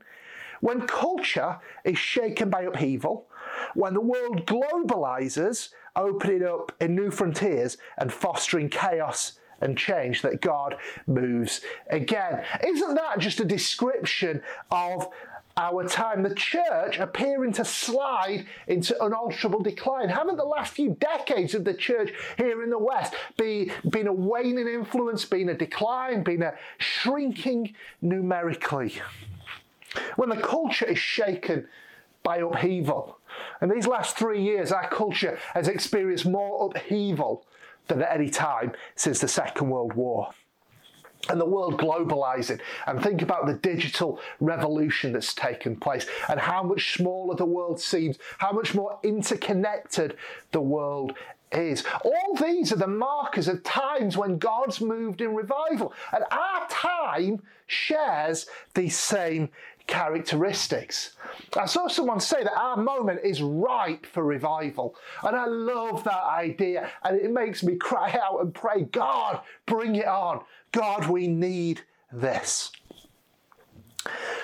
when 0.60 0.86
culture 0.86 1.58
is 1.84 1.98
shaken 1.98 2.48
by 2.48 2.62
upheaval, 2.62 3.26
when 3.74 3.92
the 3.92 4.00
world 4.00 4.46
globalizes, 4.46 5.70
opening 5.94 6.42
up 6.42 6.72
in 6.80 6.94
new 6.94 7.10
frontiers 7.10 7.76
and 7.98 8.10
fostering 8.12 8.70
chaos 8.70 9.38
and 9.60 9.76
change, 9.76 10.22
that 10.22 10.40
God 10.40 10.76
moves 11.06 11.60
again. 11.90 12.42
Isn't 12.66 12.94
that 12.94 13.18
just 13.18 13.40
a 13.40 13.44
description 13.44 14.42
of 14.70 15.08
our 15.56 15.86
time, 15.88 16.22
the 16.22 16.34
church 16.34 16.98
appearing 16.98 17.52
to 17.52 17.64
slide 17.64 18.46
into 18.66 19.00
unalterable 19.04 19.62
decline. 19.62 20.08
Haven't 20.08 20.36
the 20.36 20.44
last 20.44 20.72
few 20.72 20.96
decades 20.98 21.54
of 21.54 21.64
the 21.64 21.74
church 21.74 22.12
here 22.36 22.62
in 22.64 22.70
the 22.70 22.78
West 22.78 23.14
be, 23.36 23.70
been 23.88 24.08
a 24.08 24.12
waning 24.12 24.66
influence, 24.66 25.24
been 25.24 25.48
a 25.48 25.54
decline, 25.54 26.24
been 26.24 26.42
a 26.42 26.54
shrinking 26.78 27.74
numerically? 28.02 29.00
When 30.16 30.28
the 30.28 30.36
culture 30.36 30.86
is 30.86 30.98
shaken 30.98 31.68
by 32.24 32.38
upheaval. 32.38 33.18
And 33.60 33.70
these 33.70 33.86
last 33.86 34.16
three 34.16 34.42
years, 34.42 34.72
our 34.72 34.88
culture 34.88 35.38
has 35.52 35.68
experienced 35.68 36.26
more 36.26 36.66
upheaval 36.66 37.46
than 37.86 38.02
at 38.02 38.12
any 38.12 38.30
time 38.30 38.72
since 38.96 39.20
the 39.20 39.28
Second 39.28 39.70
World 39.70 39.92
War 39.92 40.30
and 41.28 41.40
the 41.40 41.44
world 41.44 41.78
globalizing 41.78 42.60
and 42.86 43.02
think 43.02 43.22
about 43.22 43.46
the 43.46 43.54
digital 43.54 44.20
revolution 44.40 45.12
that's 45.12 45.34
taken 45.34 45.76
place 45.76 46.06
and 46.28 46.38
how 46.38 46.62
much 46.62 46.94
smaller 46.94 47.34
the 47.34 47.44
world 47.44 47.80
seems, 47.80 48.18
how 48.38 48.52
much 48.52 48.74
more 48.74 48.98
interconnected 49.02 50.16
the 50.52 50.60
world 50.60 51.14
is. 51.52 51.84
All 52.04 52.36
these 52.40 52.72
are 52.72 52.76
the 52.76 52.86
markers 52.86 53.48
of 53.48 53.62
times 53.62 54.16
when 54.16 54.38
God's 54.38 54.80
moved 54.80 55.20
in 55.20 55.34
revival. 55.34 55.92
And 56.12 56.24
our 56.30 56.66
time 56.68 57.42
shares 57.66 58.46
these 58.74 58.98
same 58.98 59.48
characteristics. 59.86 61.16
I 61.56 61.66
saw 61.66 61.88
someone 61.88 62.20
say 62.20 62.42
that 62.42 62.56
our 62.56 62.76
moment 62.76 63.20
is 63.22 63.42
ripe 63.42 64.06
for 64.06 64.24
revival. 64.24 64.96
And 65.22 65.36
I 65.36 65.46
love 65.46 66.04
that 66.04 66.24
idea. 66.24 66.90
And 67.02 67.20
it 67.20 67.30
makes 67.30 67.62
me 67.62 67.76
cry 67.76 68.18
out 68.22 68.40
and 68.40 68.54
pray, 68.54 68.82
God, 68.82 69.40
bring 69.66 69.96
it 69.96 70.06
on. 70.06 70.42
God, 70.72 71.08
we 71.08 71.26
need 71.26 71.82
this. 72.12 72.72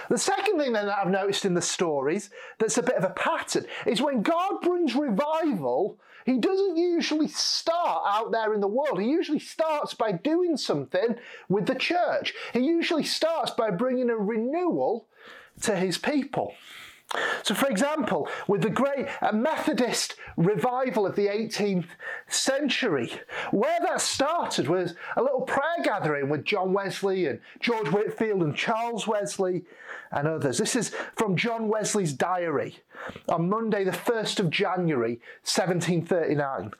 The 0.09 0.19
second 0.19 0.59
thing 0.59 0.73
then 0.73 0.87
that 0.87 0.99
I've 0.99 1.11
noticed 1.11 1.45
in 1.45 1.55
the 1.55 1.63
stories 1.63 2.31
that's 2.59 2.79
a 2.79 2.83
bit 2.83 2.97
of 2.97 3.05
a 3.05 3.11
pattern 3.11 3.67
is 3.87 4.03
when 4.03 4.23
God 4.23 4.61
brings 4.61 4.95
revival, 4.95 5.99
he 6.27 6.39
doesn't 6.39 6.77
usually 6.77 7.29
start 7.29 8.03
out 8.07 8.33
there 8.33 8.55
in 8.55 8.61
the 8.61 8.69
world. 8.69 9.01
He 9.01 9.09
usually 9.09 9.39
starts 9.39 9.95
by 9.95 10.13
doing 10.13 10.57
something 10.57 11.17
with 11.49 11.67
the 11.67 11.75
church. 11.75 12.35
He 12.53 12.61
usually 12.61 13.05
starts 13.05 13.51
by 13.51 13.71
bringing 13.71 14.11
a 14.11 14.17
renewal 14.17 15.07
to 15.63 15.77
his 15.77 15.99
people. 15.99 16.55
So, 17.43 17.55
for 17.55 17.69
example, 17.69 18.29
with 18.47 18.63
the 18.63 18.71
great 18.71 19.09
uh, 19.21 19.33
Methodist 19.33 20.15
revival 20.37 21.07
of 21.07 21.17
the 21.17 21.27
18th 21.27 21.89
century, 22.29 23.13
where 23.51 23.81
that 23.81 24.01
started 24.01 24.69
was 24.69 24.95
a 25.17 25.23
little 25.23 25.41
prayer 25.41 25.83
gathering 25.83 26.29
with 26.29 26.45
John 26.45 26.73
Wesley 26.73 27.27
and 27.27 27.41
George 27.59 27.89
Whitefield 27.89 28.43
and 28.43 28.55
Charles 28.55 29.09
Wesley 29.09 29.65
and 30.13 30.27
others. 30.27 30.59
This 30.59 30.77
is 30.77 30.93
from 31.17 31.37
John 31.37 31.69
Wesley's 31.69 32.13
diary 32.13 32.77
on 33.29 33.49
Monday, 33.49 33.85
the 33.85 33.93
1st 33.93 34.41
of 34.41 34.51
January, 34.51 35.21
1739. 35.45 36.73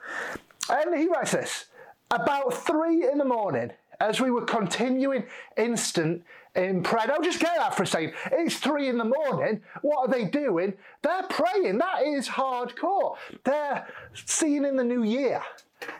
And 0.69 0.99
he 0.99 1.07
writes 1.07 1.31
this 1.31 1.65
About 2.09 2.53
three 2.53 3.09
in 3.09 3.17
the 3.17 3.25
morning, 3.25 3.71
as 3.99 4.19
we 4.19 4.31
were 4.31 4.45
continuing 4.45 5.23
instant 5.57 6.23
in 6.55 6.83
prayer. 6.83 7.07
Now, 7.07 7.19
just 7.21 7.39
get 7.39 7.55
that 7.55 7.75
for 7.75 7.83
a 7.83 7.87
second. 7.87 8.13
It's 8.31 8.57
three 8.57 8.89
in 8.89 8.97
the 8.97 9.05
morning. 9.05 9.61
What 9.81 10.09
are 10.09 10.11
they 10.11 10.25
doing? 10.25 10.73
They're 11.01 11.23
praying. 11.23 11.77
That 11.77 12.03
is 12.03 12.27
hardcore. 12.27 13.15
They're 13.43 13.87
seeing 14.25 14.65
in 14.65 14.75
the 14.75 14.83
new 14.83 15.03
year. 15.03 15.41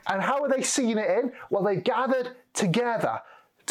And 0.07 0.21
how 0.21 0.43
are 0.43 0.49
they 0.49 0.61
seeing 0.61 0.97
it 0.97 1.09
in? 1.09 1.31
Well, 1.49 1.63
they 1.63 1.77
gathered 1.77 2.35
together 2.53 3.21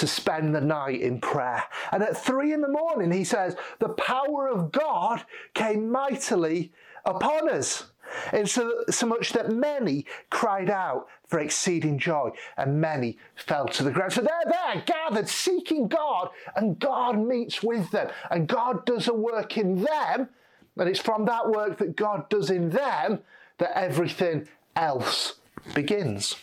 to 0.01 0.07
spend 0.07 0.55
the 0.55 0.61
night 0.61 1.01
in 1.01 1.21
prayer. 1.21 1.63
And 1.93 2.03
at 2.03 2.17
three 2.17 2.53
in 2.53 2.61
the 2.61 2.69
morning, 2.69 3.13
he 3.13 3.25
says, 3.25 3.57
the 3.79 3.91
power 3.91 4.49
of 4.49 4.73
God 4.73 5.25
came 5.55 5.91
mightily 5.91 6.73
upon 7.05 7.49
us. 7.49 7.87
And 8.33 8.49
so, 8.49 8.83
so 8.91 9.07
much 9.07 9.33
that 9.35 9.53
many 9.53 10.05
cried 10.31 10.69
out 10.69 11.07
for 11.29 11.39
exceeding 11.39 11.97
joy, 11.97 12.31
and 12.57 12.81
many 12.81 13.19
fell 13.37 13.69
to 13.69 13.85
the 13.85 13.93
ground. 13.93 14.13
So 14.13 14.21
they're 14.21 14.51
there, 14.51 14.83
gathered, 14.85 15.29
seeking 15.29 15.87
God, 15.87 16.31
and 16.57 16.77
God 16.81 17.19
meets 17.19 17.63
with 17.63 17.89
them, 17.93 18.09
and 18.31 18.49
God 18.49 18.85
does 18.85 19.07
a 19.07 19.15
work 19.15 19.57
in 19.57 19.83
them, 19.83 20.29
and 20.77 20.89
it's 20.89 20.99
from 20.99 21.25
that 21.27 21.49
work 21.49 21.79
that 21.79 21.95
God 21.95 22.29
does 22.31 22.51
in 22.51 22.71
them 22.71 23.21
that 23.59 23.79
everything 23.79 24.49
else 24.75 25.35
begins. 25.75 26.35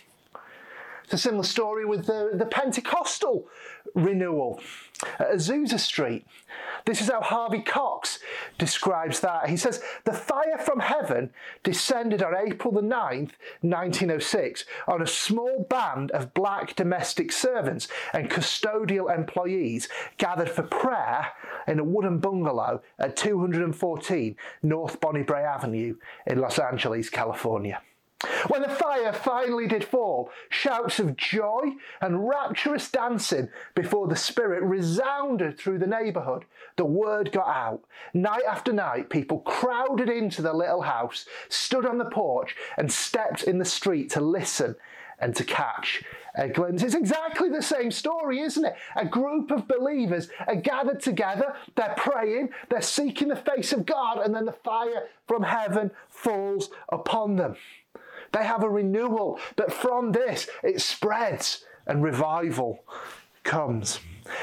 It's 1.08 1.14
a 1.14 1.18
similar 1.18 1.46
story 1.46 1.86
with 1.86 2.06
the, 2.06 2.32
the 2.34 2.46
Pentecostal 2.46 3.48
renewal 3.96 4.60
at 5.20 5.32
Azusa 5.32 5.80
Street. 5.80 6.28
This 6.84 7.00
is 7.00 7.10
how 7.10 7.22
Harvey 7.22 7.62
Cox 7.62 8.20
describes 8.58 9.22
that. 9.22 9.50
He 9.50 9.56
says, 9.56 9.82
The 10.04 10.12
fire 10.12 10.58
from 10.58 10.82
heaven 10.82 11.30
descended 11.64 12.22
on 12.22 12.36
April 12.36 12.74
the 12.74 12.82
9th, 12.82 13.32
1906, 13.62 14.66
on 14.86 15.02
a 15.02 15.08
small 15.08 15.66
band 15.70 16.12
of 16.12 16.34
black 16.34 16.76
domestic 16.76 17.32
servants 17.32 17.88
and 18.12 18.30
custodial 18.30 19.10
employees 19.10 19.88
gathered 20.18 20.50
for 20.50 20.64
prayer 20.64 21.28
in 21.70 21.80
a 21.80 21.86
wooden 21.86 22.18
bungalow 22.18 22.82
at 23.00 23.16
214 23.16 24.36
North 24.62 25.00
Bonnie 25.00 25.24
Brae 25.24 25.46
Avenue 25.46 25.96
in 26.26 26.40
Los 26.42 26.60
Angeles, 26.60 27.10
California. 27.10 27.82
When 28.48 28.64
the 28.64 28.70
fire 28.70 29.14
finally 29.14 29.68
did 29.68 29.84
fall, 29.84 30.32
shouts 30.50 31.00
of 31.00 31.16
joy 31.16 31.74
and 32.02 32.28
rapturous 32.28 32.90
dancing 32.90 33.50
before 33.76 34.08
the 34.08 34.16
Spirit 34.16 34.64
resounded 34.64 35.58
through 35.58 35.78
the 35.78 35.86
neighbourhood. 35.88 36.46
The 36.78 36.86
word 36.86 37.32
got 37.32 37.48
out. 37.48 37.84
Night 38.16 38.44
after 38.50 38.74
night, 38.74 39.12
people 39.12 39.40
crowded 39.42 40.10
into 40.10 40.42
the 40.42 40.54
little 40.54 40.82
house, 40.82 41.28
stood 41.50 41.86
on 41.86 42.00
the 42.00 42.10
porch, 42.10 42.56
and 42.76 42.92
stepped 42.92 43.44
in 43.44 43.60
the 43.60 43.66
street 43.66 44.10
to 44.12 44.22
listen 44.22 44.76
and 45.20 45.36
to 45.36 45.44
catch 45.44 46.04
a 46.36 46.48
glimpse. 46.48 46.84
It's 46.84 46.96
exactly 46.96 47.50
the 47.50 47.62
same 47.62 47.92
story, 47.92 48.40
isn't 48.40 48.66
it? 48.66 48.76
A 48.96 49.06
group 49.06 49.52
of 49.52 49.68
believers 49.68 50.30
are 50.48 50.56
gathered 50.56 51.02
together, 51.02 51.56
they're 51.76 51.96
praying, 51.98 52.50
they're 52.70 52.82
seeking 52.82 53.28
the 53.28 53.36
face 53.36 53.74
of 53.74 53.86
God, 53.86 54.20
and 54.20 54.34
then 54.34 54.46
the 54.46 54.52
fire 54.52 55.08
from 55.28 55.44
heaven 55.44 55.92
falls 56.10 56.70
upon 56.90 57.36
them. 57.36 57.56
They 58.32 58.44
have 58.44 58.64
a 58.64 58.70
renewal, 58.70 59.40
but 59.56 59.72
from 59.72 60.12
this 60.12 60.48
it 60.64 60.82
spreads 60.82 61.66
and 61.86 62.04
revival 62.04 62.84
comes. 63.44 64.00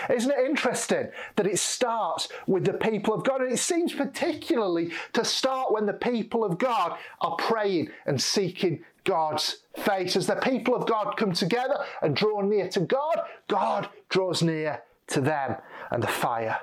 Isn't 0.09 0.31
it 0.31 0.47
interesting 0.47 1.09
that 1.37 1.47
it 1.47 1.59
starts 1.59 2.29
with 2.47 2.65
the 2.65 2.73
people 2.73 3.15
of 3.15 3.25
God? 3.25 3.43
And 3.43 3.53
it 3.53 3.59
seems 3.59 3.93
particularly 3.93 4.93
to 5.13 5.25
start 5.25 5.73
when 5.73 5.85
the 5.85 5.93
people 5.93 6.43
of 6.43 6.59
God 6.59 6.99
are 7.21 7.37
praying 7.37 7.91
and 8.07 8.21
seeking 8.21 8.83
God's 9.05 9.59
face. 9.77 10.17
As 10.17 10.27
the 10.27 10.37
people 10.37 10.75
of 10.75 10.87
God 10.87 11.17
come 11.19 11.33
together 11.33 11.85
and 12.01 12.17
draw 12.17 12.41
near 12.41 12.69
to 12.71 12.81
God, 12.81 13.21
God 13.49 13.89
draws 14.09 14.43
near 14.43 14.83
to 15.09 15.21
them, 15.21 15.57
and 15.91 16.03
the 16.03 16.09
fire 16.09 16.59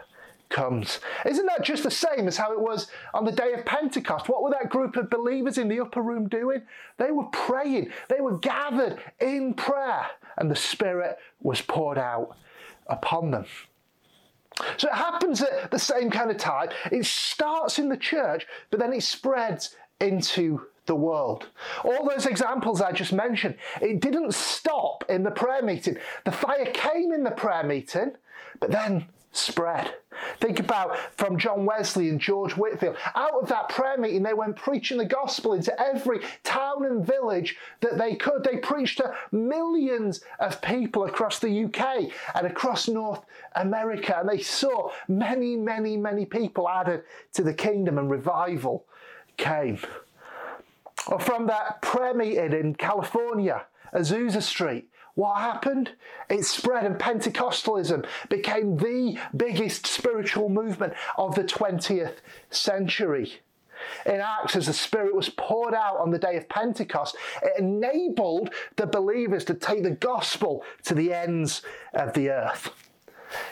comes. 0.51 0.99
Isn't 1.25 1.47
that 1.47 1.63
just 1.63 1.83
the 1.83 1.91
same 1.91 2.27
as 2.27 2.37
how 2.37 2.51
it 2.51 2.59
was 2.59 2.87
on 3.13 3.25
the 3.25 3.31
day 3.31 3.53
of 3.53 3.65
Pentecost? 3.65 4.29
What 4.29 4.43
were 4.43 4.51
that 4.51 4.69
group 4.69 4.95
of 4.95 5.09
believers 5.09 5.57
in 5.57 5.67
the 5.67 5.79
upper 5.79 6.01
room 6.01 6.27
doing? 6.27 6.61
They 6.97 7.11
were 7.11 7.25
praying, 7.31 7.91
they 8.09 8.21
were 8.21 8.37
gathered 8.37 8.99
in 9.19 9.53
prayer, 9.55 10.05
and 10.37 10.51
the 10.51 10.55
Spirit 10.55 11.17
was 11.41 11.61
poured 11.61 11.97
out 11.97 12.35
upon 12.87 13.31
them. 13.31 13.45
So 14.77 14.87
it 14.89 14.93
happens 14.93 15.41
at 15.41 15.71
the 15.71 15.79
same 15.79 16.11
kind 16.11 16.29
of 16.29 16.37
time. 16.37 16.69
It 16.91 17.05
starts 17.05 17.79
in 17.79 17.89
the 17.89 17.97
church, 17.97 18.45
but 18.69 18.79
then 18.79 18.93
it 18.93 19.03
spreads 19.03 19.75
into 19.99 20.67
the 20.85 20.95
world. 20.95 21.47
All 21.83 22.07
those 22.07 22.25
examples 22.25 22.81
I 22.81 22.91
just 22.91 23.13
mentioned, 23.13 23.55
it 23.81 24.01
didn't 24.01 24.33
stop 24.33 25.05
in 25.09 25.23
the 25.23 25.31
prayer 25.31 25.61
meeting. 25.61 25.97
The 26.25 26.31
fire 26.31 26.65
came 26.65 27.13
in 27.13 27.23
the 27.23 27.31
prayer 27.31 27.63
meeting, 27.63 28.11
but 28.59 28.71
then 28.71 29.07
spread. 29.31 29.93
Think 30.39 30.59
about 30.59 30.97
from 31.17 31.37
John 31.37 31.65
Wesley 31.65 32.09
and 32.09 32.19
George 32.19 32.53
Whitefield. 32.53 32.97
Out 33.15 33.41
of 33.41 33.49
that 33.49 33.69
prayer 33.69 33.97
meeting, 33.97 34.23
they 34.23 34.33
went 34.33 34.55
preaching 34.55 34.97
the 34.97 35.05
gospel 35.05 35.53
into 35.53 35.79
every 35.79 36.19
town 36.43 36.85
and 36.85 37.05
village 37.05 37.57
that 37.79 37.97
they 37.97 38.15
could. 38.15 38.43
They 38.43 38.57
preached 38.57 38.97
to 38.97 39.15
millions 39.31 40.21
of 40.39 40.61
people 40.61 41.05
across 41.05 41.39
the 41.39 41.65
UK 41.65 42.11
and 42.35 42.45
across 42.45 42.87
North 42.87 43.23
America, 43.55 44.17
and 44.19 44.29
they 44.29 44.41
saw 44.41 44.91
many, 45.07 45.55
many, 45.55 45.97
many 45.97 46.25
people 46.25 46.69
added 46.69 47.03
to 47.33 47.43
the 47.43 47.53
kingdom, 47.53 47.97
and 47.97 48.09
revival 48.09 48.85
came. 49.37 49.79
Or 51.07 51.19
from 51.19 51.47
that 51.47 51.81
prayer 51.81 52.13
meeting 52.13 52.53
in 52.53 52.75
California, 52.75 53.63
Azusa 53.93 54.41
Street, 54.41 54.89
what 55.15 55.39
happened? 55.39 55.91
It 56.29 56.45
spread 56.45 56.85
and 56.85 56.97
Pentecostalism 56.97 58.05
became 58.29 58.77
the 58.77 59.17
biggest 59.35 59.87
spiritual 59.87 60.49
movement 60.49 60.93
of 61.17 61.35
the 61.35 61.43
20th 61.43 62.17
century. 62.49 63.41
In 64.05 64.21
Acts, 64.21 64.55
as 64.55 64.67
the 64.67 64.73
Spirit 64.73 65.15
was 65.15 65.29
poured 65.29 65.73
out 65.73 65.97
on 65.97 66.11
the 66.11 66.19
day 66.19 66.37
of 66.37 66.47
Pentecost, 66.47 67.15
it 67.41 67.59
enabled 67.59 68.53
the 68.75 68.85
believers 68.85 69.43
to 69.45 69.53
take 69.53 69.83
the 69.83 69.91
gospel 69.91 70.63
to 70.83 70.93
the 70.93 71.13
ends 71.13 71.63
of 71.93 72.13
the 72.13 72.29
earth. 72.29 72.69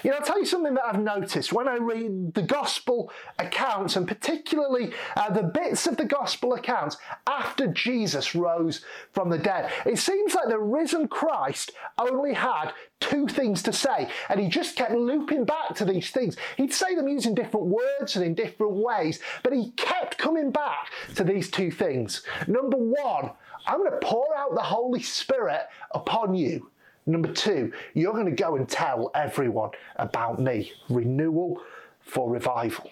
You 0.04 0.12
know, 0.12 0.18
I'll 0.18 0.26
tell 0.26 0.40
you 0.40 0.46
something 0.46 0.74
that 0.74 0.86
I've 0.86 1.02
noticed 1.02 1.54
when 1.54 1.68
I 1.68 1.76
read 1.76 2.34
the 2.34 2.42
gospel 2.42 3.12
accounts, 3.38 3.96
and 3.96 4.08
particularly 4.08 4.94
uh, 5.16 5.30
the 5.32 5.44
bits 5.44 5.88
of 5.88 5.98
the 5.98 6.06
gospel 6.06 6.54
accounts 6.54 6.98
after 7.28 7.68
Jesus 7.68 8.36
rose 8.36 8.82
from 9.14 9.30
the 9.30 9.38
dead. 9.38 9.72
It 9.86 9.98
seems 9.98 10.34
like 10.34 10.48
the 10.48 10.60
risen 10.60 11.08
Christ 11.08 11.72
only 11.98 12.34
had 12.34 12.72
two 13.00 13.28
things 13.28 13.64
to 13.64 13.74
say, 13.74 14.10
and 14.30 14.40
he 14.40 14.48
just 14.48 14.76
kept 14.76 14.92
looping 14.92 15.46
back 15.46 15.76
to 15.76 15.86
these 15.86 16.12
things. 16.12 16.36
He'd 16.58 16.74
say 16.74 16.96
them 16.96 17.08
using 17.08 17.34
different 17.34 17.68
words 17.68 18.16
and 18.16 18.26
in 18.26 18.34
different 18.36 18.74
ways, 18.74 19.20
but 19.44 19.54
he 19.54 19.72
kept 19.72 20.18
coming 20.18 20.52
back 20.52 20.92
to 21.16 21.24
these 21.24 21.50
two 21.50 21.72
things. 21.72 22.24
Number 22.48 22.78
one, 22.78 23.32
I'm 23.68 23.80
going 23.80 23.92
to 23.92 24.06
pour 24.06 24.36
out 24.36 24.56
the 24.56 24.62
Holy 24.62 25.02
Spirit 25.02 25.68
upon 25.92 26.36
you. 26.36 26.70
Number 27.06 27.32
two, 27.32 27.72
you're 27.94 28.14
going 28.14 28.26
to 28.26 28.32
go 28.32 28.56
and 28.56 28.68
tell 28.68 29.12
everyone 29.16 29.72
about 29.96 30.40
me. 30.40 30.74
Renewal 30.90 31.62
for 32.02 32.30
revival. 32.30 32.92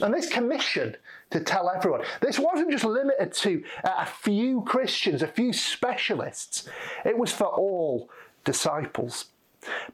And 0.00 0.12
this 0.12 0.28
commission 0.28 0.96
to 1.30 1.40
tell 1.40 1.70
everyone, 1.70 2.02
this 2.20 2.38
wasn't 2.38 2.72
just 2.72 2.84
limited 2.84 3.32
to 3.32 3.62
uh, 3.84 3.90
a 3.98 4.06
few 4.06 4.62
Christians, 4.62 5.22
a 5.22 5.28
few 5.28 5.52
specialists, 5.52 6.68
it 7.04 7.16
was 7.16 7.32
for 7.32 7.46
all 7.46 8.10
disciples. 8.44 9.26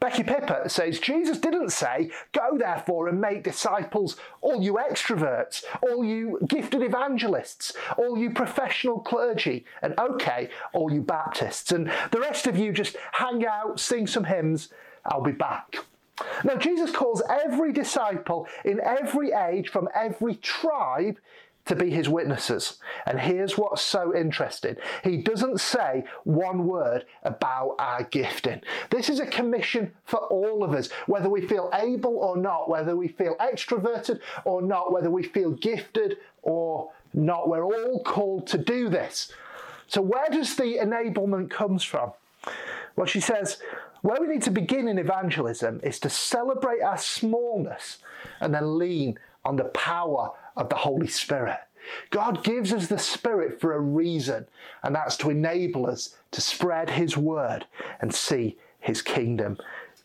Becky 0.01 0.23
Pippert 0.23 0.71
says 0.71 0.99
Jesus 0.99 1.39
didn't 1.39 1.71
say, 1.71 2.11
Go 2.33 2.57
therefore 2.57 3.09
and 3.09 3.21
make 3.21 3.45
disciples, 3.45 4.17
all 4.41 4.63
you 4.63 4.75
extroverts, 4.75 5.65
all 5.83 6.05
you 6.05 6.39
gifted 6.47 6.83
evangelists, 6.83 7.75
all 7.97 8.17
you 8.17 8.31
professional 8.31 9.01
clergy, 9.01 9.65
and 9.83 9.99
okay, 9.99 10.49
all 10.73 10.93
you 10.93 11.03
Baptists, 11.03 11.73
and 11.73 11.91
the 12.11 12.21
rest 12.21 12.47
of 12.47 12.57
you 12.57 12.73
just 12.73 12.97
hang 13.13 13.47
out, 13.47 13.81
sing 13.81 14.07
some 14.07 14.25
hymns, 14.25 14.69
I'll 15.05 15.23
be 15.23 15.33
back. 15.33 15.77
Now, 16.45 16.57
Jesus 16.57 16.91
calls 16.91 17.23
every 17.29 17.73
disciple 17.73 18.47
in 18.65 18.81
every 18.81 19.33
age 19.33 19.69
from 19.69 19.89
every 19.95 20.37
tribe 20.37 21.19
to 21.69 21.77
be 21.77 21.91
his 21.91 22.09
witnesses. 22.09 22.79
And 23.07 23.21
here's 23.21 23.57
what's 23.57 23.83
so 23.83 24.15
interesting 24.15 24.77
he 25.05 25.19
doesn't 25.19 25.61
say 25.61 26.05
one 26.25 26.67
word 26.67 27.05
about 27.23 27.77
our 27.79 28.03
gifting. 28.05 28.63
This 28.91 29.09
is 29.09 29.21
a 29.21 29.27
commission 29.27 29.93
for 30.05 30.19
all 30.19 30.65
of 30.65 30.73
us, 30.73 30.91
whether 31.07 31.29
we 31.29 31.47
feel 31.47 31.71
able 31.75 32.17
or 32.17 32.37
not, 32.37 32.69
whether 32.69 32.97
we 32.97 33.09
feel 33.09 33.37
extroverted 33.37 34.21
or 34.45 34.63
not, 34.63 34.93
whether 34.93 35.11
we 35.11 35.23
feel 35.23 35.51
gifted 35.53 36.17
or 36.43 36.91
not. 37.13 37.49
We're 37.49 37.65
all 37.65 38.03
called 38.03 38.47
to 38.49 38.59
do 38.59 38.89
this. 38.89 39.33
So, 39.87 40.03
where 40.03 40.29
does 40.31 40.57
the 40.57 40.79
enablement 40.79 41.51
comes 41.51 41.83
from? 41.85 42.13
Well, 42.97 43.07
she 43.07 43.21
says, 43.21 43.59
where 44.03 44.21
we 44.21 44.27
need 44.27 44.43
to 44.43 44.51
begin 44.51 44.89
in 44.89 44.99
evangelism 44.99 45.81
is 45.83 45.99
to 46.01 46.11
celebrate 46.11 46.83
our 46.83 46.99
smallness 46.99 47.99
and 48.41 48.55
then 48.55 48.79
lean 48.79 49.19
on 49.45 49.57
the 49.57 49.65
power 49.65 50.31
of 50.59 50.69
the 50.69 50.77
Holy 50.77 51.07
Spirit. 51.07 51.57
God 52.11 52.45
gives 52.45 52.73
us 52.73 52.87
the 52.87 52.99
Spirit 52.99 53.61
for 53.61 53.73
a 53.73 53.81
reason, 53.81 54.47
and 54.83 54.95
that's 54.95 55.17
to 55.19 55.31
enable 55.31 55.87
us 55.87 56.17
to 56.33 56.41
spread 56.43 56.91
His 56.91 57.17
word 57.17 57.65
and 58.01 58.15
see 58.15 58.59
His 58.81 59.01
kingdom 59.01 59.57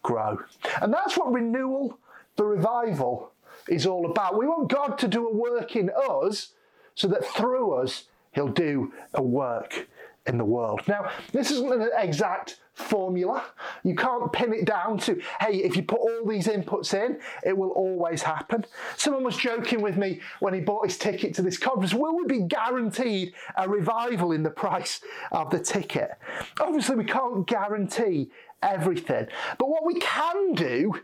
grow. 0.01 0.39
And 0.81 0.93
that's 0.93 1.17
what 1.17 1.33
renewal, 1.33 1.97
the 2.37 2.45
revival, 2.45 3.31
is 3.67 3.85
all 3.85 4.09
about. 4.09 4.37
We 4.37 4.47
want 4.47 4.69
God 4.69 4.97
to 4.99 5.07
do 5.07 5.27
a 5.27 5.33
work 5.33 5.75
in 5.75 5.89
us 5.89 6.53
so 6.95 7.07
that 7.09 7.25
through 7.25 7.73
us, 7.73 8.05
He'll 8.31 8.47
do 8.47 8.93
a 9.13 9.21
work 9.21 9.87
in 10.25 10.37
the 10.37 10.45
world. 10.45 10.81
Now, 10.87 11.11
this 11.33 11.51
isn't 11.51 11.71
an 11.71 11.89
exact 11.97 12.59
formula. 12.73 13.43
You 13.83 13.95
can't 13.95 14.31
pin 14.31 14.53
it 14.53 14.65
down 14.65 14.97
to, 14.99 15.21
hey, 15.39 15.57
if 15.57 15.75
you 15.75 15.83
put 15.83 15.99
all 15.99 16.25
these 16.27 16.47
inputs 16.47 16.93
in, 16.93 17.19
it 17.43 17.55
will 17.57 17.69
always 17.69 18.21
happen. 18.23 18.65
Someone 18.97 19.23
was 19.23 19.37
joking 19.37 19.81
with 19.81 19.97
me 19.97 20.21
when 20.39 20.53
he 20.53 20.59
bought 20.59 20.85
his 20.85 20.97
ticket 20.97 21.33
to 21.35 21.41
this 21.41 21.57
conference 21.57 21.93
will 21.93 22.15
we 22.15 22.25
be 22.25 22.41
guaranteed 22.41 23.33
a 23.57 23.69
revival 23.69 24.31
in 24.31 24.43
the 24.43 24.49
price 24.49 25.01
of 25.31 25.49
the 25.49 25.59
ticket? 25.59 26.11
Obviously, 26.59 26.95
we 26.95 27.05
can't 27.05 27.47
guarantee 27.47 28.31
everything, 28.61 29.27
but 29.57 29.69
what 29.69 29.85
we 29.85 29.99
can 29.99 30.53
do 30.53 30.99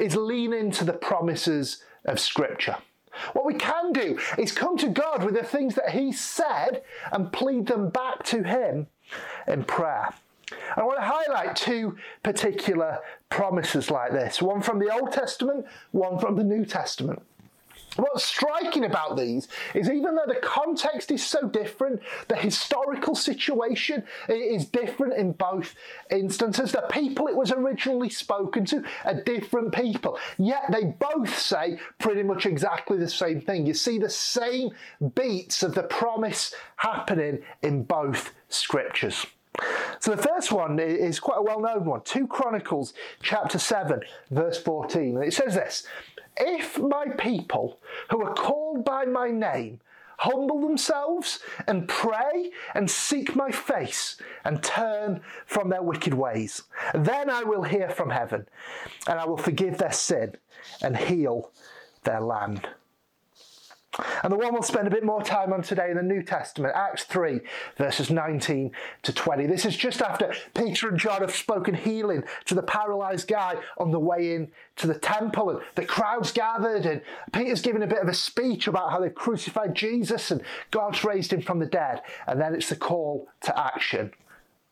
is 0.00 0.16
lean 0.16 0.52
into 0.52 0.84
the 0.84 0.92
promises 0.92 1.82
of 2.04 2.18
Scripture. 2.18 2.76
What 3.34 3.44
we 3.44 3.54
can 3.54 3.92
do 3.92 4.18
is 4.38 4.52
come 4.52 4.78
to 4.78 4.88
God 4.88 5.22
with 5.22 5.34
the 5.34 5.42
things 5.42 5.74
that 5.74 5.90
He 5.90 6.12
said 6.12 6.82
and 7.10 7.32
plead 7.32 7.66
them 7.66 7.90
back 7.90 8.22
to 8.24 8.42
Him 8.42 8.86
in 9.46 9.64
prayer. 9.64 10.14
I 10.76 10.82
want 10.82 10.98
to 10.98 11.04
highlight 11.04 11.56
two 11.56 11.96
particular 12.22 12.98
promises 13.28 13.90
like 13.90 14.12
this 14.12 14.40
one 14.40 14.62
from 14.62 14.78
the 14.78 14.92
Old 14.92 15.12
Testament, 15.12 15.66
one 15.90 16.18
from 16.18 16.36
the 16.36 16.44
New 16.44 16.64
Testament. 16.64 17.22
What's 17.96 18.24
striking 18.24 18.84
about 18.84 19.18
these 19.18 19.48
is 19.74 19.90
even 19.90 20.14
though 20.14 20.24
the 20.26 20.40
context 20.40 21.10
is 21.10 21.24
so 21.24 21.46
different, 21.48 22.00
the 22.28 22.36
historical 22.36 23.14
situation 23.14 24.02
is 24.28 24.64
different 24.64 25.12
in 25.14 25.32
both 25.32 25.74
instances. 26.10 26.72
The 26.72 26.86
people 26.90 27.28
it 27.28 27.36
was 27.36 27.52
originally 27.52 28.08
spoken 28.08 28.64
to 28.66 28.82
are 29.04 29.22
different 29.22 29.74
people, 29.74 30.18
yet 30.38 30.64
they 30.72 30.84
both 30.84 31.38
say 31.38 31.78
pretty 31.98 32.22
much 32.22 32.46
exactly 32.46 32.96
the 32.96 33.08
same 33.08 33.42
thing. 33.42 33.66
You 33.66 33.74
see 33.74 33.98
the 33.98 34.08
same 34.08 34.70
beats 35.14 35.62
of 35.62 35.74
the 35.74 35.82
promise 35.82 36.54
happening 36.76 37.42
in 37.62 37.82
both 37.82 38.32
scriptures. 38.48 39.26
So 40.00 40.14
the 40.14 40.22
first 40.22 40.50
one 40.50 40.78
is 40.78 41.20
quite 41.20 41.38
a 41.38 41.42
well-known 41.42 41.84
one, 41.84 42.00
2 42.02 42.26
Chronicles 42.26 42.94
chapter 43.22 43.58
7 43.58 44.00
verse 44.30 44.60
14. 44.60 45.16
And 45.16 45.24
it 45.24 45.34
says 45.34 45.54
this, 45.54 45.86
if 46.38 46.78
my 46.78 47.06
people 47.18 47.78
who 48.10 48.24
are 48.24 48.34
called 48.34 48.84
by 48.84 49.04
my 49.04 49.30
name 49.30 49.80
humble 50.18 50.60
themselves 50.60 51.40
and 51.66 51.88
pray 51.88 52.50
and 52.74 52.90
seek 52.90 53.34
my 53.34 53.50
face 53.50 54.16
and 54.44 54.62
turn 54.62 55.20
from 55.46 55.68
their 55.68 55.82
wicked 55.82 56.14
ways, 56.14 56.62
then 56.94 57.28
I 57.28 57.42
will 57.42 57.62
hear 57.62 57.90
from 57.90 58.10
heaven 58.10 58.46
and 59.06 59.18
I 59.18 59.26
will 59.26 59.36
forgive 59.36 59.78
their 59.78 59.92
sin 59.92 60.36
and 60.80 60.96
heal 60.96 61.50
their 62.04 62.20
land. 62.20 62.68
And 64.22 64.32
the 64.32 64.36
one 64.36 64.54
we'll 64.54 64.62
spend 64.62 64.86
a 64.86 64.90
bit 64.90 65.04
more 65.04 65.22
time 65.22 65.52
on 65.52 65.62
today 65.62 65.90
in 65.90 65.96
the 65.96 66.02
New 66.02 66.22
Testament, 66.22 66.74
Acts 66.74 67.04
3, 67.04 67.40
verses 67.76 68.10
19 68.10 68.70
to 69.02 69.12
20. 69.12 69.46
This 69.46 69.66
is 69.66 69.76
just 69.76 70.00
after 70.00 70.32
Peter 70.54 70.88
and 70.88 70.98
John 70.98 71.20
have 71.20 71.34
spoken 71.34 71.74
healing 71.74 72.24
to 72.46 72.54
the 72.54 72.62
paralyzed 72.62 73.28
guy 73.28 73.56
on 73.76 73.90
the 73.90 74.00
way 74.00 74.34
in 74.34 74.50
to 74.76 74.86
the 74.86 74.98
temple, 74.98 75.50
and 75.50 75.60
the 75.74 75.84
crowd's 75.84 76.32
gathered, 76.32 76.86
and 76.86 77.02
Peter's 77.32 77.60
giving 77.60 77.82
a 77.82 77.86
bit 77.86 78.00
of 78.00 78.08
a 78.08 78.14
speech 78.14 78.66
about 78.66 78.90
how 78.90 78.98
they've 78.98 79.14
crucified 79.14 79.74
Jesus 79.74 80.30
and 80.30 80.42
God's 80.70 81.04
raised 81.04 81.32
him 81.32 81.42
from 81.42 81.58
the 81.58 81.66
dead. 81.66 82.00
And 82.26 82.40
then 82.40 82.54
it's 82.54 82.70
the 82.70 82.76
call 82.76 83.28
to 83.42 83.58
action. 83.58 84.12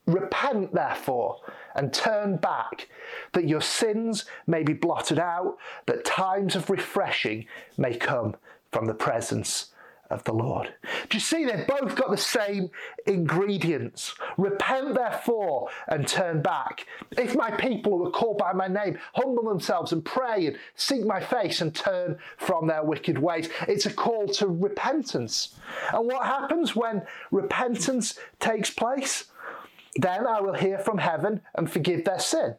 Repent, 0.06 0.72
therefore, 0.74 1.37
and 1.74 1.92
turn 1.92 2.37
back, 2.37 2.88
that 3.33 3.46
your 3.46 3.61
sins 3.61 4.24
may 4.46 4.62
be 4.62 4.72
blotted 4.72 5.18
out, 5.18 5.59
that 5.87 6.04
times 6.04 6.56
of 6.56 6.70
refreshing 6.70 7.46
may 7.76 7.96
come 7.96 8.35
from 8.72 8.87
the 8.87 8.94
presence 8.94 9.66
of 10.11 10.24
the 10.24 10.33
Lord. 10.33 10.74
Do 11.09 11.16
you 11.16 11.20
see 11.20 11.44
they've 11.44 11.66
both 11.66 11.94
got 11.94 12.11
the 12.11 12.16
same 12.16 12.70
ingredients? 13.06 14.14
Repent 14.37 14.94
therefore 14.94 15.68
and 15.88 16.06
turn 16.06 16.42
back. 16.42 16.87
If 17.16 17.37
my 17.37 17.50
people 17.52 17.98
who 17.98 18.06
are 18.09 18.11
called 18.11 18.38
by 18.38 18.52
my 18.52 18.66
name 18.66 18.98
humble 19.14 19.44
themselves 19.44 19.92
and 19.92 20.04
pray 20.04 20.46
and 20.46 20.59
seek 20.74 21.06
my 21.06 21.20
face 21.20 21.61
and 21.61 21.74
turn 21.74 22.18
from 22.38 22.66
their 22.66 22.83
wicked 22.83 23.18
ways, 23.18 23.48
it's 23.68 23.87
a 23.87 23.92
call 23.92 24.26
to 24.28 24.48
repentance. 24.48 25.54
And 25.92 26.06
what 26.06 26.26
happens 26.26 26.74
when 26.74 27.02
repentance 27.30 28.18
takes 28.40 28.70
place? 28.70 29.24
Then 29.96 30.26
I 30.26 30.40
will 30.40 30.54
hear 30.54 30.78
from 30.78 30.98
heaven 30.98 31.40
and 31.54 31.70
forgive 31.70 32.04
their 32.04 32.20
sin 32.20 32.56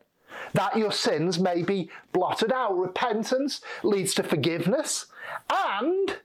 that 0.54 0.78
your 0.78 0.92
sins 0.92 1.40
may 1.40 1.64
be 1.64 1.90
blotted 2.12 2.52
out. 2.52 2.78
Repentance 2.78 3.62
leads 3.84 4.14
to 4.16 4.24
forgiveness, 4.24 5.06
and 5.50 6.18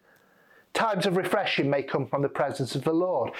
times 0.76 1.06
of 1.06 1.16
refreshing 1.16 1.70
may 1.70 1.82
come 1.82 2.06
from 2.06 2.22
the 2.22 2.28
presence 2.28 2.74
of 2.74 2.84
the 2.84 2.92
Lord. 2.92 3.32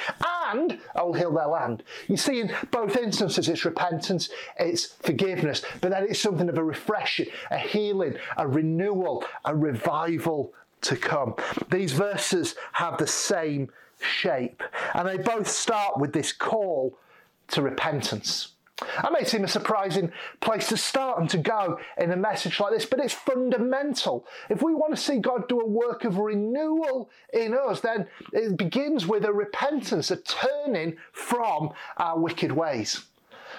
And 0.49 0.79
I 0.95 1.03
will 1.03 1.13
heal 1.13 1.33
their 1.33 1.47
land. 1.47 1.83
You 2.09 2.17
see, 2.17 2.41
in 2.41 2.53
both 2.71 2.97
instances, 2.97 3.49
it's 3.49 3.65
repentance, 3.65 4.31
it's 4.59 4.87
forgiveness, 4.87 5.63
but 5.81 5.91
then 5.91 6.07
it's 6.09 6.21
something 6.21 6.49
of 6.49 6.57
a 6.57 6.65
refreshing, 6.65 7.27
a 7.51 7.59
healing, 7.59 8.17
a 8.37 8.49
renewal, 8.49 9.25
a 9.45 9.55
revival 9.55 10.55
to 10.83 10.97
come. 10.97 11.35
These 11.71 11.93
verses 11.93 12.55
have 12.73 12.97
the 12.99 13.07
same 13.07 13.71
shape, 14.01 14.63
and 14.95 15.07
they 15.07 15.19
both 15.19 15.49
start 15.49 15.99
with 15.99 16.13
this 16.13 16.33
call 16.33 16.99
to 17.49 17.63
repentance. 17.63 18.56
That 18.79 19.13
may 19.13 19.25
seem 19.25 19.45
a 19.45 19.49
surprising 19.49 20.13
place 20.41 20.69
to 20.69 20.77
start 20.77 21.19
and 21.19 21.31
to 21.31 21.39
go 21.39 21.79
in 21.97 22.11
a 22.11 22.17
message 22.17 22.61
like 22.61 22.73
this, 22.75 22.85
but 22.85 23.01
it's 23.01 23.15
fundamental. 23.15 24.27
If 24.51 24.63
we 24.63 24.75
want 24.75 24.95
to 24.95 25.01
see 25.01 25.19
God 25.19 25.49
do 25.49 25.61
a 25.61 25.67
work 25.67 26.05
of 26.05 26.19
renewal 26.19 27.09
in 27.33 27.55
us, 27.55 27.81
then 27.81 28.07
it 28.33 28.57
begins 28.59 29.07
with 29.07 29.25
a 29.25 29.33
repentance, 29.33 30.11
a 30.11 30.17
turning 30.17 30.97
from 31.13 31.73
our 31.97 32.19
wicked 32.19 32.53
ways. 32.53 33.07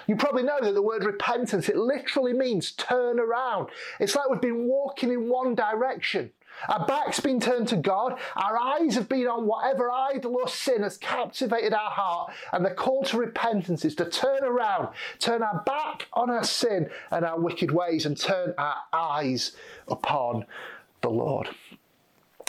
You 0.06 0.16
probably 0.16 0.44
know 0.44 0.58
that 0.62 0.72
the 0.72 0.82
word 0.82 1.04
repentance, 1.04 1.68
it 1.68 1.76
literally 1.76 2.32
means 2.32 2.72
turn 2.72 3.18
around. 3.18 3.68
It's 4.00 4.14
like 4.14 4.30
we've 4.30 4.40
been 4.40 4.68
walking 4.68 5.10
in 5.10 5.28
one 5.28 5.54
direction. 5.54 6.30
Our 6.68 6.86
back's 6.86 7.20
been 7.20 7.40
turned 7.40 7.68
to 7.68 7.76
God. 7.76 8.18
Our 8.36 8.58
eyes 8.58 8.94
have 8.94 9.08
been 9.08 9.26
on 9.26 9.46
whatever 9.46 9.90
idol 9.90 10.36
or 10.36 10.48
sin 10.48 10.82
has 10.82 10.96
captivated 10.96 11.72
our 11.72 11.90
heart. 11.90 12.32
And 12.52 12.64
the 12.64 12.70
call 12.70 13.04
to 13.04 13.18
repentance 13.18 13.84
is 13.84 13.94
to 13.96 14.08
turn 14.08 14.44
around, 14.44 14.88
turn 15.18 15.42
our 15.42 15.62
back 15.64 16.08
on 16.12 16.30
our 16.30 16.44
sin 16.44 16.90
and 17.10 17.24
our 17.24 17.38
wicked 17.38 17.70
ways, 17.70 18.06
and 18.06 18.18
turn 18.18 18.54
our 18.58 18.76
eyes 18.92 19.52
upon 19.86 20.46
the 21.00 21.10
Lord. 21.10 21.48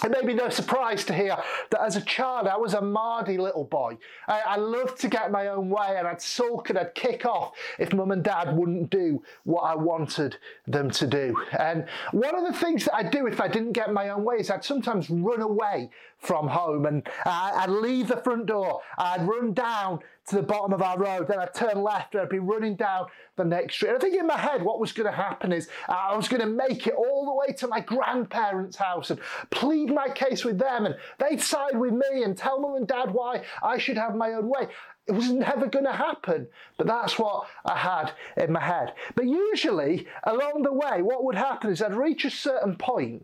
It 0.04 0.12
may 0.12 0.26
be 0.26 0.34
no 0.34 0.50
surprise 0.50 1.04
to 1.06 1.14
hear 1.14 1.36
that 1.72 1.82
as 1.82 1.98
a 1.98 2.02
child 2.02 2.48
I 2.48 2.56
was 2.56 2.74
a 2.74 2.82
mardy 2.82 3.38
little 3.38 3.66
boy. 3.66 3.98
I, 4.28 4.42
I, 4.42 4.56
loved 4.56 5.00
to 5.02 5.10
get 5.10 5.30
my 5.30 5.48
own 5.48 5.70
way 5.70 5.96
and 5.98 6.08
I'd 6.08 6.22
sulk 6.22 6.70
and 6.70 6.80
I'd 6.80 6.96
kick 6.96 7.26
off 7.26 7.52
if 7.80 7.92
mum 7.92 8.12
and 8.12 8.24
dad 8.24 8.56
wouldn't 8.56 8.90
do 8.90 9.22
what 9.44 9.62
I 9.62 9.76
wanted 9.76 10.38
them 10.68 10.90
to 10.92 11.08
do. 11.08 11.36
And 11.58 11.86
one 12.12 12.36
of 12.36 12.46
the 12.46 12.58
things 12.58 12.86
that 12.86 12.96
I'd 12.96 13.12
do 13.12 13.28
if 13.28 13.42
I 13.42 13.50
didn't 13.50 13.74
get 13.74 13.92
my 13.92 14.10
own 14.10 14.24
way 14.24 14.38
is 14.38 14.50
I'd 14.50 14.64
sometimes 14.64 15.10
run 15.10 15.42
away 15.42 15.90
from 16.20 16.48
home 16.48 16.86
and 16.86 17.08
I'd 17.26 17.70
leave 17.70 18.10
the 18.10 18.18
front 18.18 18.46
door, 18.46 18.82
I'd 18.98 19.28
run 19.28 19.54
down 19.54 20.00
to 20.28 20.36
the 20.36 20.44
bottom 20.44 20.74
of 20.74 20.82
our 20.82 20.98
road, 20.98 21.28
then 21.28 21.40
I'd 21.40 21.54
turn 21.54 21.82
left 21.82 22.14
and 22.14 22.22
I'd 22.22 22.30
be 22.30 22.40
running 22.40 22.76
down 22.76 23.08
the 23.36 23.46
next 23.46 23.76
street. 23.76 23.90
And 23.90 23.98
I 23.98 24.02
think 24.02 24.16
in 24.16 24.28
my 24.28 24.38
head, 24.38 24.62
what 24.62 24.80
was 24.80 24.92
going 24.92 25.10
to 25.10 25.16
happen 25.16 25.52
is 25.52 25.68
uh, 25.88 25.94
I 25.94 26.16
was 26.16 26.28
going 26.28 26.42
to 26.42 26.48
make 26.48 26.86
it 26.86 26.94
all 26.94 27.26
the 27.26 27.34
way 27.34 27.56
to 27.56 27.68
my 27.68 27.80
grandparents' 27.80 28.78
house 28.78 29.10
and 29.10 29.20
plead 29.50 29.92
my 29.92 30.10
case 30.10 30.46
with 30.46 30.60
them, 30.60 30.86
and 30.86 30.96
they'd 31.18 31.42
side 31.42 31.78
with 31.78 31.94
me 31.94 32.24
and 32.24 32.38
tell 32.38 32.60
mum 32.60 32.76
and 32.76 32.88
dad 32.88 33.12
why 33.12 33.44
I 33.64 33.78
should 33.80 33.98
have 33.98 34.16
my 34.16 34.34
own 34.34 34.50
way. 34.50 34.68
It 35.08 35.14
was 35.14 35.32
never 35.32 35.66
going 35.66 35.86
to 35.86 35.94
happen, 35.94 36.48
but 36.78 36.86
that's 36.86 37.18
what 37.18 37.48
I 37.66 37.76
had 37.76 38.12
in 38.38 38.52
my 38.52 38.62
head. 38.62 38.94
But 39.16 39.26
usually, 39.26 40.06
along 40.26 40.62
the 40.62 40.74
way, 40.74 41.02
what 41.02 41.24
would 41.24 41.36
happen 41.36 41.72
is 41.72 41.82
I'd 41.82 41.96
reach 41.96 42.26
a 42.26 42.30
certain 42.30 42.76
point, 42.76 43.24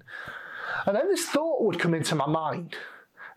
and 0.86 0.96
then 0.96 1.08
this 1.10 1.26
thought 1.26 1.64
would 1.64 1.80
come 1.80 1.94
into 1.94 2.16
my 2.16 2.28
mind. 2.28 2.76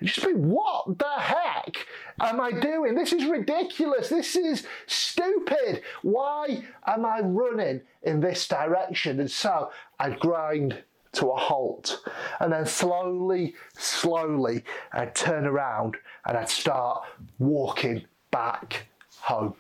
And 0.01 0.09
just 0.09 0.25
be, 0.25 0.33
what 0.33 0.99
the 0.99 1.19
heck 1.19 1.87
am 2.21 2.41
I 2.41 2.53
doing? 2.53 2.95
This 2.95 3.13
is 3.13 3.25
ridiculous. 3.25 4.09
This 4.09 4.37
is 4.37 4.65
stupid. 4.87 5.83
Why 6.03 6.63
am 6.87 7.05
I 7.05 7.21
running 7.21 7.81
in 8.03 8.21
this 8.21 8.47
direction? 8.47 9.19
And 9.19 9.31
so 9.31 9.71
I'd 9.99 10.21
grind 10.21 10.83
to 11.13 11.31
a 11.31 11.37
halt. 11.37 12.01
And 12.39 12.53
then 12.53 12.65
slowly, 12.67 13.55
slowly, 13.77 14.63
I'd 14.93 15.17
turn 15.17 15.47
around 15.47 15.97
and 16.27 16.39
I'd 16.39 16.49
start 16.49 17.03
walking 17.39 18.05
back 18.31 18.87
home. 19.21 19.55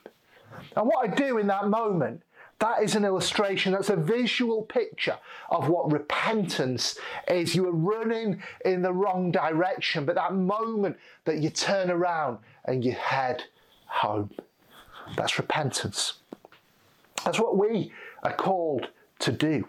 And 0.76 0.86
what 0.86 1.08
I 1.08 1.12
do 1.12 1.38
in 1.38 1.48
that 1.48 1.68
moment 1.68 2.22
that 2.60 2.82
is 2.82 2.96
an 2.96 3.04
illustration, 3.04 3.72
that's 3.72 3.90
a 3.90 3.96
visual 3.96 4.62
picture 4.62 5.16
of 5.50 5.68
what 5.68 5.92
repentance 5.92 6.98
is. 7.28 7.54
You 7.54 7.68
are 7.68 7.72
running 7.72 8.42
in 8.64 8.82
the 8.82 8.92
wrong 8.92 9.30
direction, 9.30 10.04
but 10.04 10.16
that 10.16 10.34
moment 10.34 10.96
that 11.24 11.38
you 11.38 11.50
turn 11.50 11.90
around 11.90 12.38
and 12.64 12.84
you 12.84 12.92
head 12.92 13.44
home. 13.86 14.30
That's 15.16 15.38
repentance. 15.38 16.14
That's 17.24 17.38
what 17.38 17.56
we 17.56 17.92
are 18.22 18.34
called 18.34 18.88
to 19.20 19.32
do. 19.32 19.64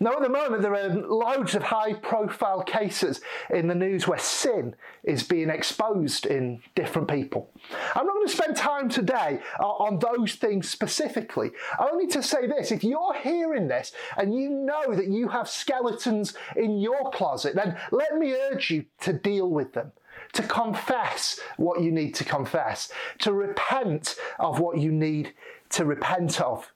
Now, 0.00 0.12
at 0.12 0.22
the 0.22 0.28
moment, 0.28 0.62
there 0.62 0.74
are 0.74 0.88
loads 0.88 1.54
of 1.54 1.62
high 1.62 1.94
profile 1.94 2.62
cases 2.62 3.20
in 3.50 3.68
the 3.68 3.74
news 3.74 4.08
where 4.08 4.18
sin 4.18 4.74
is 5.04 5.22
being 5.22 5.50
exposed 5.50 6.26
in 6.26 6.60
different 6.74 7.08
people. 7.08 7.50
I'm 7.94 8.06
not 8.06 8.14
going 8.14 8.26
to 8.26 8.32
spend 8.32 8.56
time 8.56 8.88
today 8.88 9.40
on 9.60 9.98
those 9.98 10.34
things 10.34 10.68
specifically, 10.68 11.50
only 11.78 12.06
to 12.08 12.22
say 12.22 12.46
this 12.46 12.72
if 12.72 12.82
you're 12.82 13.14
hearing 13.14 13.68
this 13.68 13.92
and 14.16 14.34
you 14.34 14.50
know 14.50 14.94
that 14.94 15.08
you 15.08 15.28
have 15.28 15.48
skeletons 15.48 16.34
in 16.56 16.78
your 16.78 17.10
closet, 17.10 17.54
then 17.54 17.76
let 17.90 18.16
me 18.16 18.34
urge 18.34 18.70
you 18.70 18.84
to 19.00 19.12
deal 19.12 19.50
with 19.50 19.72
them 19.72 19.92
to 20.32 20.42
confess 20.42 21.38
what 21.56 21.82
you 21.82 21.92
need 21.92 22.14
to 22.14 22.24
confess, 22.24 22.90
to 23.18 23.32
repent 23.32 24.16
of 24.38 24.60
what 24.60 24.78
you 24.78 24.90
need 24.90 25.34
to 25.70 25.84
repent 25.84 26.40
of. 26.40 26.72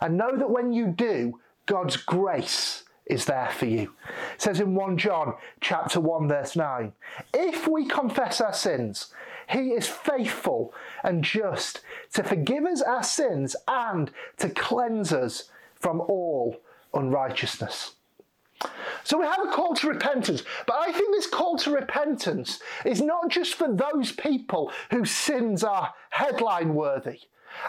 And 0.00 0.16
know 0.16 0.36
that 0.36 0.50
when 0.50 0.72
you 0.72 0.88
do, 0.88 1.40
God's 1.66 1.96
grace 1.96 2.84
is 3.06 3.24
there 3.24 3.50
for 3.52 3.66
you. 3.66 3.92
It 4.34 4.42
says 4.42 4.60
in 4.60 4.74
1 4.74 4.98
John 4.98 5.34
chapter 5.60 6.00
1 6.00 6.28
verse 6.28 6.56
9, 6.56 6.92
if 7.34 7.68
we 7.68 7.86
confess 7.86 8.40
our 8.40 8.52
sins, 8.52 9.12
he 9.48 9.70
is 9.70 9.86
faithful 9.86 10.74
and 11.04 11.22
just 11.22 11.80
to 12.14 12.24
forgive 12.24 12.64
us 12.64 12.82
our 12.82 13.02
sins 13.02 13.54
and 13.68 14.10
to 14.38 14.48
cleanse 14.48 15.12
us 15.12 15.50
from 15.74 16.00
all 16.00 16.60
unrighteousness. 16.94 17.92
So 19.04 19.18
we 19.18 19.26
have 19.26 19.44
a 19.44 19.52
call 19.52 19.74
to 19.74 19.88
repentance, 19.88 20.42
but 20.66 20.76
I 20.76 20.90
think 20.90 21.14
this 21.14 21.28
call 21.28 21.56
to 21.58 21.70
repentance 21.70 22.58
is 22.84 23.02
not 23.02 23.28
just 23.28 23.54
for 23.54 23.68
those 23.72 24.12
people 24.12 24.72
whose 24.90 25.10
sins 25.10 25.62
are 25.62 25.94
headline 26.10 26.74
worthy. 26.74 27.20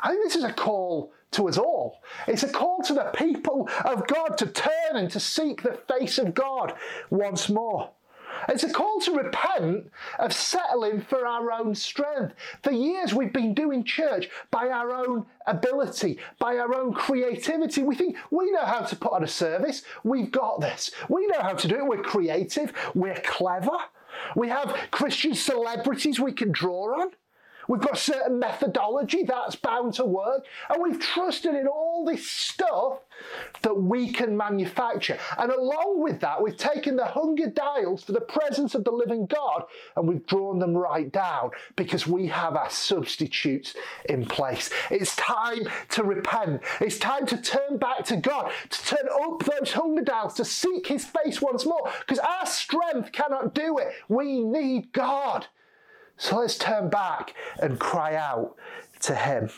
I 0.01 0.09
think 0.09 0.23
this 0.23 0.35
is 0.35 0.43
a 0.43 0.53
call 0.53 1.11
to 1.31 1.47
us 1.49 1.57
all. 1.57 2.01
It's 2.27 2.43
a 2.43 2.49
call 2.49 2.81
to 2.83 2.93
the 2.93 3.11
people 3.15 3.69
of 3.85 4.07
God 4.07 4.37
to 4.37 4.47
turn 4.47 4.95
and 4.95 5.09
to 5.11 5.19
seek 5.19 5.61
the 5.63 5.79
face 5.87 6.17
of 6.17 6.33
God 6.33 6.73
once 7.09 7.49
more. 7.49 7.91
It's 8.49 8.63
a 8.63 8.71
call 8.71 8.99
to 9.01 9.13
repent 9.13 9.91
of 10.19 10.31
settling 10.31 11.01
for 11.01 11.25
our 11.25 11.51
own 11.51 11.75
strength. 11.75 12.35
For 12.63 12.71
years, 12.71 13.13
we've 13.13 13.33
been 13.33 13.53
doing 13.53 13.83
church 13.83 14.29
by 14.51 14.67
our 14.67 14.91
own 14.93 15.25
ability, 15.47 16.19
by 16.39 16.57
our 16.57 16.73
own 16.75 16.93
creativity. 16.93 17.83
We 17.83 17.95
think 17.95 18.15
we 18.31 18.51
know 18.51 18.65
how 18.65 18.81
to 18.81 18.95
put 18.95 19.13
on 19.13 19.23
a 19.23 19.27
service. 19.27 19.83
We've 20.03 20.31
got 20.31 20.61
this. 20.61 20.91
We 21.09 21.27
know 21.27 21.41
how 21.41 21.53
to 21.53 21.67
do 21.67 21.75
it. 21.77 21.85
We're 21.85 22.03
creative. 22.03 22.73
We're 22.93 23.21
clever. 23.25 23.77
We 24.35 24.49
have 24.49 24.75
Christian 24.91 25.33
celebrities 25.33 26.19
we 26.19 26.31
can 26.31 26.51
draw 26.51 27.01
on. 27.01 27.11
We've 27.67 27.81
got 27.81 27.97
certain 27.97 28.39
methodology 28.39 29.23
that's 29.23 29.55
bound 29.55 29.93
to 29.95 30.05
work, 30.05 30.45
and 30.69 30.81
we've 30.81 30.99
trusted 30.99 31.55
in 31.55 31.67
all 31.67 32.05
this 32.05 32.29
stuff 32.29 32.99
that 33.61 33.75
we 33.75 34.11
can 34.11 34.37
manufacture. 34.37 35.17
And 35.37 35.51
along 35.51 36.01
with 36.01 36.19
that, 36.21 36.41
we've 36.41 36.57
taken 36.57 36.95
the 36.95 37.05
hunger 37.05 37.47
dials 37.49 38.03
for 38.03 38.11
the 38.11 38.21
presence 38.21 38.75
of 38.75 38.83
the 38.83 38.91
living 38.91 39.25
God 39.25 39.63
and 39.95 40.07
we've 40.07 40.25
drawn 40.25 40.59
them 40.59 40.75
right 40.75 41.11
down 41.11 41.51
because 41.75 42.07
we 42.07 42.27
have 42.27 42.55
our 42.55 42.69
substitutes 42.69 43.75
in 44.05 44.25
place. 44.25 44.69
It's 44.91 45.15
time 45.15 45.67
to 45.89 46.03
repent. 46.03 46.61
It's 46.79 46.99
time 46.99 47.25
to 47.27 47.37
turn 47.41 47.77
back 47.77 48.05
to 48.05 48.17
God, 48.17 48.51
to 48.69 48.85
turn 48.85 49.07
up 49.21 49.43
those 49.43 49.73
hunger 49.73 50.03
dials, 50.03 50.35
to 50.35 50.45
seek 50.45 50.87
His 50.87 51.05
face 51.05 51.41
once 51.41 51.65
more 51.65 51.91
because 51.99 52.19
our 52.19 52.45
strength 52.45 53.11
cannot 53.11 53.53
do 53.53 53.77
it. 53.77 53.93
We 54.07 54.43
need 54.43 54.93
God. 54.93 55.47
So 56.17 56.39
let's 56.39 56.57
turn 56.57 56.89
back 56.89 57.33
and 57.59 57.79
cry 57.79 58.15
out 58.15 58.55
to 59.01 59.15
Him. 59.15 59.49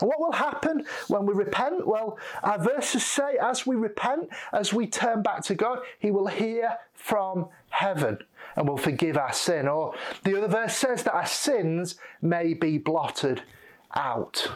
And 0.00 0.08
what 0.08 0.20
will 0.20 0.32
happen 0.32 0.86
when 1.08 1.26
we 1.26 1.34
repent? 1.34 1.86
Well, 1.86 2.18
our 2.42 2.58
verses 2.58 3.04
say, 3.04 3.36
as 3.40 3.66
we 3.66 3.76
repent, 3.76 4.30
as 4.52 4.72
we 4.72 4.86
turn 4.86 5.22
back 5.22 5.42
to 5.44 5.54
God, 5.54 5.80
He 5.98 6.10
will 6.10 6.26
hear 6.26 6.76
from 6.94 7.48
heaven 7.68 8.18
and 8.56 8.68
will 8.68 8.78
forgive 8.78 9.16
our 9.16 9.32
sin. 9.32 9.68
Or 9.68 9.94
the 10.24 10.36
other 10.38 10.48
verse 10.48 10.76
says 10.76 11.02
that 11.02 11.14
our 11.14 11.26
sins 11.26 11.96
may 12.22 12.54
be 12.54 12.78
blotted 12.78 13.42
out. 13.94 14.50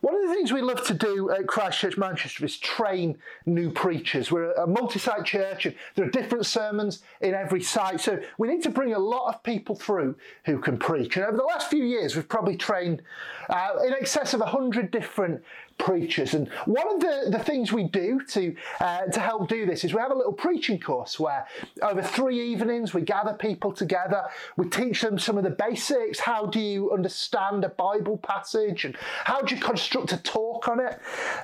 One 0.00 0.14
of 0.14 0.28
the 0.28 0.34
things 0.34 0.52
we 0.52 0.62
love 0.62 0.84
to 0.86 0.94
do 0.94 1.30
at 1.30 1.48
Christchurch 1.48 1.98
Manchester 1.98 2.44
is 2.44 2.56
train 2.56 3.18
new 3.46 3.70
preachers. 3.70 4.30
We're 4.30 4.52
a 4.52 4.66
multi 4.66 4.98
site 4.98 5.24
church 5.24 5.66
and 5.66 5.74
there 5.96 6.06
are 6.06 6.10
different 6.10 6.46
sermons 6.46 7.02
in 7.20 7.34
every 7.34 7.62
site. 7.62 8.00
So 8.00 8.20
we 8.38 8.48
need 8.48 8.62
to 8.62 8.70
bring 8.70 8.94
a 8.94 8.98
lot 8.98 9.34
of 9.34 9.42
people 9.42 9.74
through 9.74 10.14
who 10.44 10.58
can 10.60 10.78
preach. 10.78 11.16
And 11.16 11.26
over 11.26 11.36
the 11.36 11.42
last 11.42 11.68
few 11.68 11.84
years, 11.84 12.14
we've 12.14 12.28
probably 12.28 12.56
trained 12.56 13.02
uh, 13.48 13.70
in 13.84 13.92
excess 13.92 14.34
of 14.34 14.40
100 14.40 14.92
different 14.92 15.42
preachers. 15.78 16.34
And 16.34 16.48
one 16.66 16.94
of 16.94 17.00
the, 17.00 17.28
the 17.30 17.38
things 17.38 17.72
we 17.72 17.84
do 17.84 18.20
to, 18.30 18.54
uh, 18.80 19.06
to 19.06 19.20
help 19.20 19.48
do 19.48 19.64
this 19.64 19.84
is 19.84 19.94
we 19.94 20.00
have 20.00 20.10
a 20.10 20.14
little 20.14 20.32
preaching 20.32 20.78
course 20.78 21.18
where 21.18 21.46
over 21.82 22.02
three 22.02 22.52
evenings 22.52 22.92
we 22.92 23.02
gather 23.02 23.32
people 23.32 23.72
together, 23.72 24.24
we 24.56 24.68
teach 24.68 25.00
them 25.00 25.18
some 25.18 25.38
of 25.38 25.44
the 25.44 25.50
basics. 25.50 26.20
How 26.20 26.46
do 26.46 26.60
you 26.60 26.92
understand 26.92 27.64
a 27.64 27.68
Bible 27.70 28.18
passage 28.18 28.84
and 28.84 28.96
how 29.24 29.40
do 29.40 29.54
you 29.54 29.60
construct 29.60 30.12
a 30.12 30.22
talk 30.22 30.68
on 30.68 30.80
it? 30.80 30.98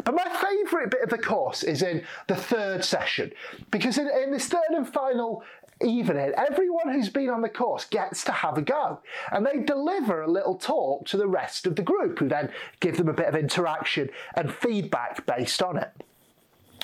But 0.05 0.15
my 0.15 0.25
favourite 0.25 0.91
bit 0.91 1.03
of 1.03 1.11
the 1.11 1.19
course 1.19 1.63
is 1.63 1.83
in 1.83 2.05
the 2.27 2.37
third 2.37 2.85
session 2.85 3.33
because 3.71 3.99
in, 3.99 4.09
in 4.09 4.33
this 4.33 4.49
third 4.49 4.71
and 4.71 4.89
final 4.89 5.43
evening, 5.83 6.33
everyone 6.37 6.93
who's 6.93 7.09
been 7.09 7.31
on 7.31 7.43
the 7.43 7.49
course 7.49 7.85
gets 7.85 8.25
to 8.25 8.33
have 8.33 8.59
a 8.59 8.63
go. 8.63 9.01
And 9.31 9.47
they 9.47 9.59
deliver 9.59 10.23
a 10.23 10.31
little 10.31 10.57
talk 10.57 11.07
to 11.07 11.17
the 11.17 11.27
rest 11.27 11.67
of 11.67 11.77
the 11.77 11.83
group, 11.83 12.19
who 12.19 12.29
then 12.29 12.51
give 12.81 12.97
them 12.97 13.09
a 13.09 13.13
bit 13.15 13.27
of 13.27 13.37
interaction 13.37 14.11
and 14.35 14.53
feedback 14.53 15.27
based 15.27 15.63
on 15.63 15.79
it. 15.79 15.91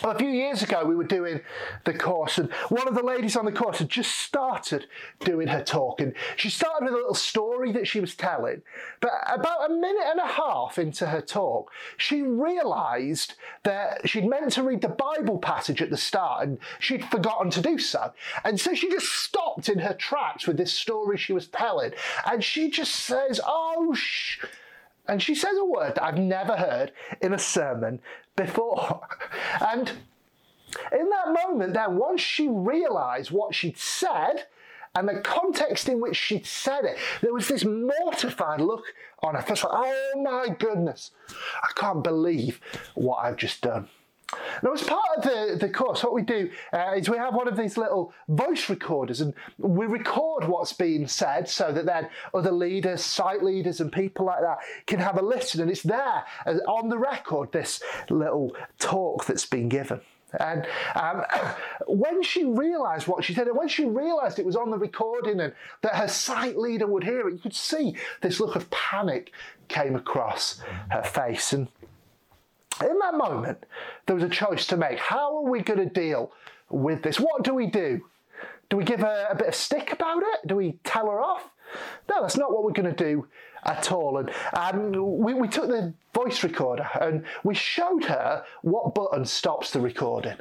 A 0.03 0.19
few 0.19 0.29
years 0.29 0.63
ago, 0.63 0.85
we 0.85 0.95
were 0.95 1.05
doing 1.05 1.41
the 1.85 1.93
course, 1.93 2.39
and 2.39 2.51
one 2.69 2.89
of 2.89 2.95
the 2.95 3.03
ladies 3.03 3.37
on 3.37 3.45
the 3.45 3.53
course 3.53 3.79
had 3.79 3.89
just 3.89 4.19
started 4.19 4.87
doing 5.21 5.49
her 5.49 5.63
talk. 5.63 6.01
And 6.01 6.15
she 6.37 6.51
started 6.51 6.85
with 6.85 6.95
a 6.95 6.97
little 6.97 7.15
story 7.15 7.73
that 7.73 7.87
she 7.87 8.01
was 8.01 8.15
telling. 8.15 8.63
But 9.01 9.13
about 9.27 9.71
a 9.71 9.75
minute 9.75 10.07
and 10.07 10.21
a 10.21 10.27
half 10.27 10.79
into 10.79 11.07
her 11.07 11.21
talk, 11.21 11.71
she 11.97 12.23
realised 12.23 13.35
that 13.65 14.09
she'd 14.09 14.27
meant 14.27 14.53
to 14.53 14.63
read 14.63 14.81
the 14.81 14.89
Bible 14.89 15.39
passage 15.39 15.83
at 15.83 15.91
the 15.91 15.97
start, 15.97 16.47
and 16.47 16.59
she'd 16.79 17.05
forgotten 17.05 17.51
to 17.51 17.61
do 17.61 17.79
so. 17.79 18.13
And 18.45 18.59
so 18.59 18.75
she 18.75 18.91
just 18.91 19.09
stopped 19.09 19.69
in 19.69 19.79
her 19.81 19.95
tracks 19.95 20.47
with 20.47 20.57
this 20.57 20.73
story 20.73 21.19
she 21.19 21.33
was 21.33 21.49
telling. 21.49 21.93
And 22.27 22.43
she 22.43 22.71
just 22.71 22.95
says, 22.95 23.41
Oh, 23.45 23.95
shh. 23.95 24.39
And 25.11 25.21
she 25.21 25.35
says 25.35 25.57
a 25.59 25.65
word 25.65 25.97
that 25.97 26.05
I've 26.05 26.19
never 26.19 26.55
heard 26.55 26.93
in 27.21 27.33
a 27.33 27.39
sermon 27.39 28.01
before. 28.45 29.01
And 29.61 29.91
in 30.93 31.11
that 31.11 31.45
moment, 31.45 31.75
then, 31.75 31.97
once 31.97 32.21
she 32.21 32.49
realized 32.49 33.31
what 33.31 33.55
she'd 33.55 33.77
said 33.77 34.47
and 34.95 35.09
the 35.09 35.21
context 35.21 35.89
in 35.89 36.01
which 36.01 36.17
she'd 36.17 36.47
said 36.47 36.85
it, 36.85 36.97
there 37.21 37.33
was 37.33 37.49
this 37.49 37.65
mortified 37.65 38.61
look 38.61 38.85
on 39.23 39.35
her 39.35 39.43
face 39.43 39.65
like, 39.65 39.73
oh 39.75 40.13
my 40.23 40.55
goodness, 40.55 41.11
I 41.29 41.69
can't 41.75 42.03
believe 42.03 42.61
what 42.95 43.17
I've 43.17 43.37
just 43.37 43.61
done. 43.61 43.89
Now, 44.63 44.73
as 44.73 44.83
part 44.83 45.05
of 45.17 45.23
the, 45.25 45.57
the 45.59 45.73
course, 45.73 46.03
what 46.05 46.15
we 46.15 46.23
do 46.23 46.51
uh, 46.73 46.95
is 46.97 47.09
we 47.09 47.17
have 47.17 47.35
one 47.35 47.49
of 47.49 47.57
these 47.57 47.77
little 47.77 48.13
voice 48.29 48.69
recorders 48.69 49.21
and 49.21 49.35
we 49.59 49.87
record 49.87 50.45
what's 50.47 50.73
being 50.73 51.09
said 51.09 51.49
so 51.49 51.73
that 51.73 51.87
then 51.87 52.09
other 52.35 52.53
leaders, 52.53 53.05
site 53.05 53.43
leaders, 53.43 53.81
and 53.81 53.93
people 53.93 54.27
like 54.27 54.41
that 54.41 54.59
can 54.87 55.01
have 55.01 55.19
a 55.19 55.23
listen. 55.23 55.61
And 55.61 55.71
it's 55.71 55.83
there 55.83 56.25
uh, 56.47 56.53
on 56.69 56.89
the 56.89 56.99
record, 56.99 57.53
this 57.53 57.83
little 58.09 58.55
talk 58.79 59.25
that's 59.25 59.47
been 59.47 59.69
given. 59.69 60.01
And 60.39 60.67
um, 60.95 61.25
when 61.89 62.23
she 62.23 62.45
realised 62.45 63.09
what 63.09 63.25
she 63.25 63.35
said, 63.35 63.49
and 63.49 63.57
when 63.57 63.69
she 63.69 63.85
realised 63.85 64.39
it 64.39 64.47
was 64.47 64.57
on 64.57 64.71
the 64.71 64.79
recording 64.79 65.41
and 65.41 65.53
that 65.83 65.95
her 65.97 66.09
site 66.09 66.57
leader 66.57 66.87
would 66.87 67.05
hear 67.05 67.29
it, 67.29 67.33
you 67.33 67.39
could 67.41 67.55
see 67.55 67.97
this 68.21 68.39
look 68.41 68.55
of 68.55 68.71
panic 68.71 69.33
came 69.69 69.97
across 69.97 70.61
her 70.91 71.03
face. 71.03 71.53
And 71.53 71.69
in 72.83 72.99
that 72.99 73.15
moment, 73.15 73.65
there 74.07 74.15
was 74.15 74.25
a 74.25 74.29
choice 74.29 74.67
to 74.69 74.77
make. 74.77 74.99
How 74.99 75.37
are 75.37 75.51
we 75.51 75.61
going 75.61 75.81
to 75.81 75.87
deal 75.87 76.33
with 76.69 77.03
this? 77.03 77.19
What 77.21 77.45
do 77.45 77.55
we 77.55 77.67
do? 77.67 78.01
Do 78.69 78.77
we 78.77 78.85
give 78.85 79.01
her 79.01 79.27
a 79.31 79.35
bit 79.35 79.49
of 79.49 79.55
stick 79.55 79.93
about 79.93 80.23
it? 80.23 80.47
Do 80.47 80.57
we 80.57 80.79
tell 80.85 81.07
her 81.11 81.21
off? 81.21 81.51
No, 82.09 82.23
that's 82.23 82.37
not 82.37 82.53
what 82.53 82.65
we're 82.65 82.73
going 82.73 82.95
to 82.95 83.05
do 83.05 83.27
at 83.65 83.93
all. 83.93 84.19
And, 84.19 84.31
and 84.53 84.97
we, 85.19 85.35
we 85.35 85.49
took 85.49 85.69
the 85.69 85.93
voice 86.15 86.43
recorder 86.43 86.89
and 87.01 87.25
we 87.45 87.55
showed 87.55 88.05
her 88.05 88.45
what 88.63 88.95
button 88.95 89.25
stops 89.25 89.71
the 89.71 89.81
recording. 89.81 90.37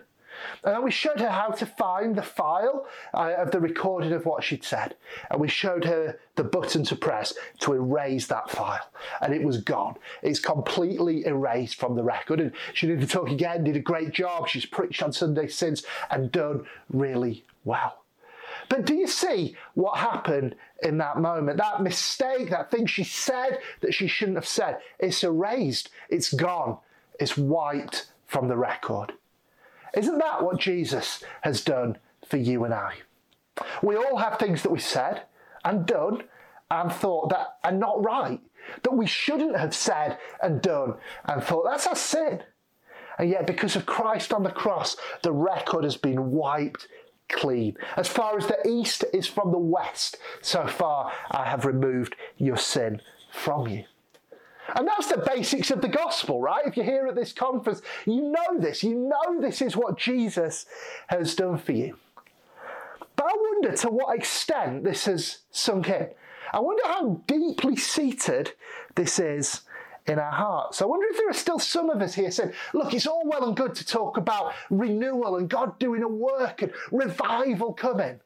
And 0.63 0.75
then 0.75 0.83
we 0.83 0.91
showed 0.91 1.19
her 1.19 1.29
how 1.29 1.49
to 1.49 1.65
find 1.65 2.15
the 2.15 2.21
file 2.21 2.87
uh, 3.13 3.33
of 3.37 3.51
the 3.51 3.59
recording 3.59 4.13
of 4.13 4.25
what 4.25 4.43
she'd 4.43 4.63
said. 4.63 4.95
And 5.29 5.39
we 5.39 5.47
showed 5.47 5.85
her 5.85 6.19
the 6.35 6.43
button 6.43 6.83
to 6.85 6.95
press 6.95 7.33
to 7.59 7.73
erase 7.73 8.27
that 8.27 8.49
file. 8.49 8.89
And 9.21 9.33
it 9.33 9.43
was 9.43 9.57
gone. 9.57 9.95
It's 10.21 10.39
completely 10.39 11.25
erased 11.25 11.75
from 11.75 11.95
the 11.95 12.03
record. 12.03 12.39
And 12.39 12.51
she 12.73 12.87
did 12.87 13.01
the 13.01 13.07
talk 13.07 13.29
again, 13.29 13.63
did 13.63 13.75
a 13.75 13.79
great 13.79 14.11
job. 14.11 14.47
She's 14.47 14.65
preached 14.65 15.03
on 15.03 15.13
Sunday 15.13 15.47
since 15.47 15.83
and 16.09 16.31
done 16.31 16.65
really 16.89 17.43
well. 17.63 17.99
But 18.69 18.85
do 18.85 18.93
you 18.93 19.07
see 19.07 19.55
what 19.73 19.97
happened 19.97 20.55
in 20.83 20.97
that 20.99 21.17
moment? 21.17 21.57
That 21.57 21.81
mistake, 21.81 22.51
that 22.51 22.69
thing 22.69 22.85
she 22.85 23.03
said 23.03 23.59
that 23.81 23.93
she 23.93 24.07
shouldn't 24.07 24.37
have 24.37 24.47
said, 24.47 24.77
it's 24.99 25.23
erased, 25.23 25.89
it's 26.09 26.31
gone, 26.33 26.77
it's 27.19 27.37
wiped 27.37 28.07
from 28.27 28.47
the 28.47 28.57
record. 28.57 29.13
Isn't 29.95 30.19
that 30.19 30.43
what 30.43 30.59
Jesus 30.59 31.23
has 31.41 31.63
done 31.63 31.97
for 32.27 32.37
you 32.37 32.63
and 32.63 32.73
I? 32.73 32.95
We 33.81 33.95
all 33.95 34.17
have 34.17 34.37
things 34.37 34.63
that 34.63 34.71
we 34.71 34.79
said 34.79 35.23
and 35.65 35.85
done 35.85 36.23
and 36.71 36.91
thought 36.91 37.29
that 37.29 37.57
are 37.63 37.71
not 37.71 38.03
right, 38.03 38.39
that 38.83 38.95
we 38.95 39.05
shouldn't 39.05 39.57
have 39.57 39.73
said 39.73 40.17
and 40.41 40.61
done 40.61 40.95
and 41.25 41.43
thought 41.43 41.65
that's 41.65 41.87
our 41.87 41.95
sin. 41.95 42.43
And 43.17 43.29
yet, 43.29 43.47
because 43.47 43.75
of 43.75 43.85
Christ 43.85 44.31
on 44.31 44.43
the 44.43 44.51
cross, 44.51 44.95
the 45.23 45.33
record 45.33 45.83
has 45.83 45.97
been 45.97 46.31
wiped 46.31 46.87
clean. 47.27 47.75
As 47.97 48.07
far 48.07 48.37
as 48.37 48.47
the 48.47 48.65
east 48.67 49.03
is 49.13 49.27
from 49.27 49.51
the 49.51 49.57
west, 49.57 50.17
so 50.41 50.65
far 50.67 51.11
I 51.29 51.45
have 51.45 51.65
removed 51.65 52.15
your 52.37 52.57
sin 52.57 53.01
from 53.31 53.67
you. 53.67 53.83
And 54.75 54.87
that's 54.87 55.07
the 55.07 55.23
basics 55.25 55.71
of 55.71 55.81
the 55.81 55.87
gospel, 55.87 56.41
right? 56.41 56.65
If 56.65 56.77
you're 56.77 56.85
here 56.85 57.07
at 57.07 57.15
this 57.15 57.33
conference, 57.33 57.81
you 58.05 58.21
know 58.21 58.59
this. 58.59 58.83
You 58.83 58.95
know 58.95 59.41
this 59.41 59.61
is 59.61 59.75
what 59.75 59.97
Jesus 59.97 60.65
has 61.07 61.35
done 61.35 61.57
for 61.57 61.71
you. 61.71 61.97
But 63.15 63.25
I 63.25 63.35
wonder 63.35 63.75
to 63.77 63.89
what 63.89 64.15
extent 64.15 64.83
this 64.83 65.05
has 65.05 65.39
sunk 65.51 65.89
in. 65.89 66.09
I 66.53 66.59
wonder 66.59 66.83
how 66.85 67.21
deeply 67.27 67.75
seated 67.75 68.53
this 68.95 69.19
is 69.19 69.61
in 70.07 70.19
our 70.19 70.31
hearts. 70.31 70.81
I 70.81 70.85
wonder 70.85 71.07
if 71.09 71.17
there 71.17 71.29
are 71.29 71.33
still 71.33 71.59
some 71.59 71.89
of 71.89 72.01
us 72.01 72.15
here 72.15 72.31
saying, 72.31 72.53
look, 72.73 72.93
it's 72.93 73.07
all 73.07 73.23
well 73.25 73.45
and 73.45 73.55
good 73.55 73.75
to 73.75 73.85
talk 73.85 74.17
about 74.17 74.53
renewal 74.69 75.37
and 75.37 75.49
God 75.49 75.77
doing 75.79 76.01
a 76.01 76.07
work 76.07 76.61
and 76.61 76.71
revival 76.91 77.73
coming. 77.73 78.19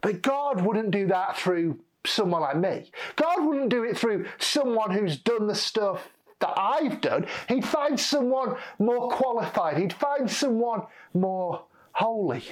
But 0.00 0.22
God 0.22 0.60
wouldn't 0.60 0.92
do 0.92 1.08
that 1.08 1.36
through 1.36 1.80
someone 2.08 2.42
like 2.42 2.56
me. 2.56 2.90
God 3.16 3.44
wouldn't 3.44 3.68
do 3.68 3.84
it 3.84 3.96
through 3.96 4.26
someone 4.38 4.90
who's 4.90 5.18
done 5.18 5.46
the 5.46 5.54
stuff 5.54 6.08
that 6.40 6.54
I've 6.56 7.00
done. 7.00 7.26
He'd 7.48 7.64
find 7.64 7.98
someone 7.98 8.56
more 8.78 9.08
qualified, 9.10 9.78
he'd 9.78 9.92
find 9.92 10.30
someone 10.30 10.82
more 11.14 11.64
holy. 11.92 12.44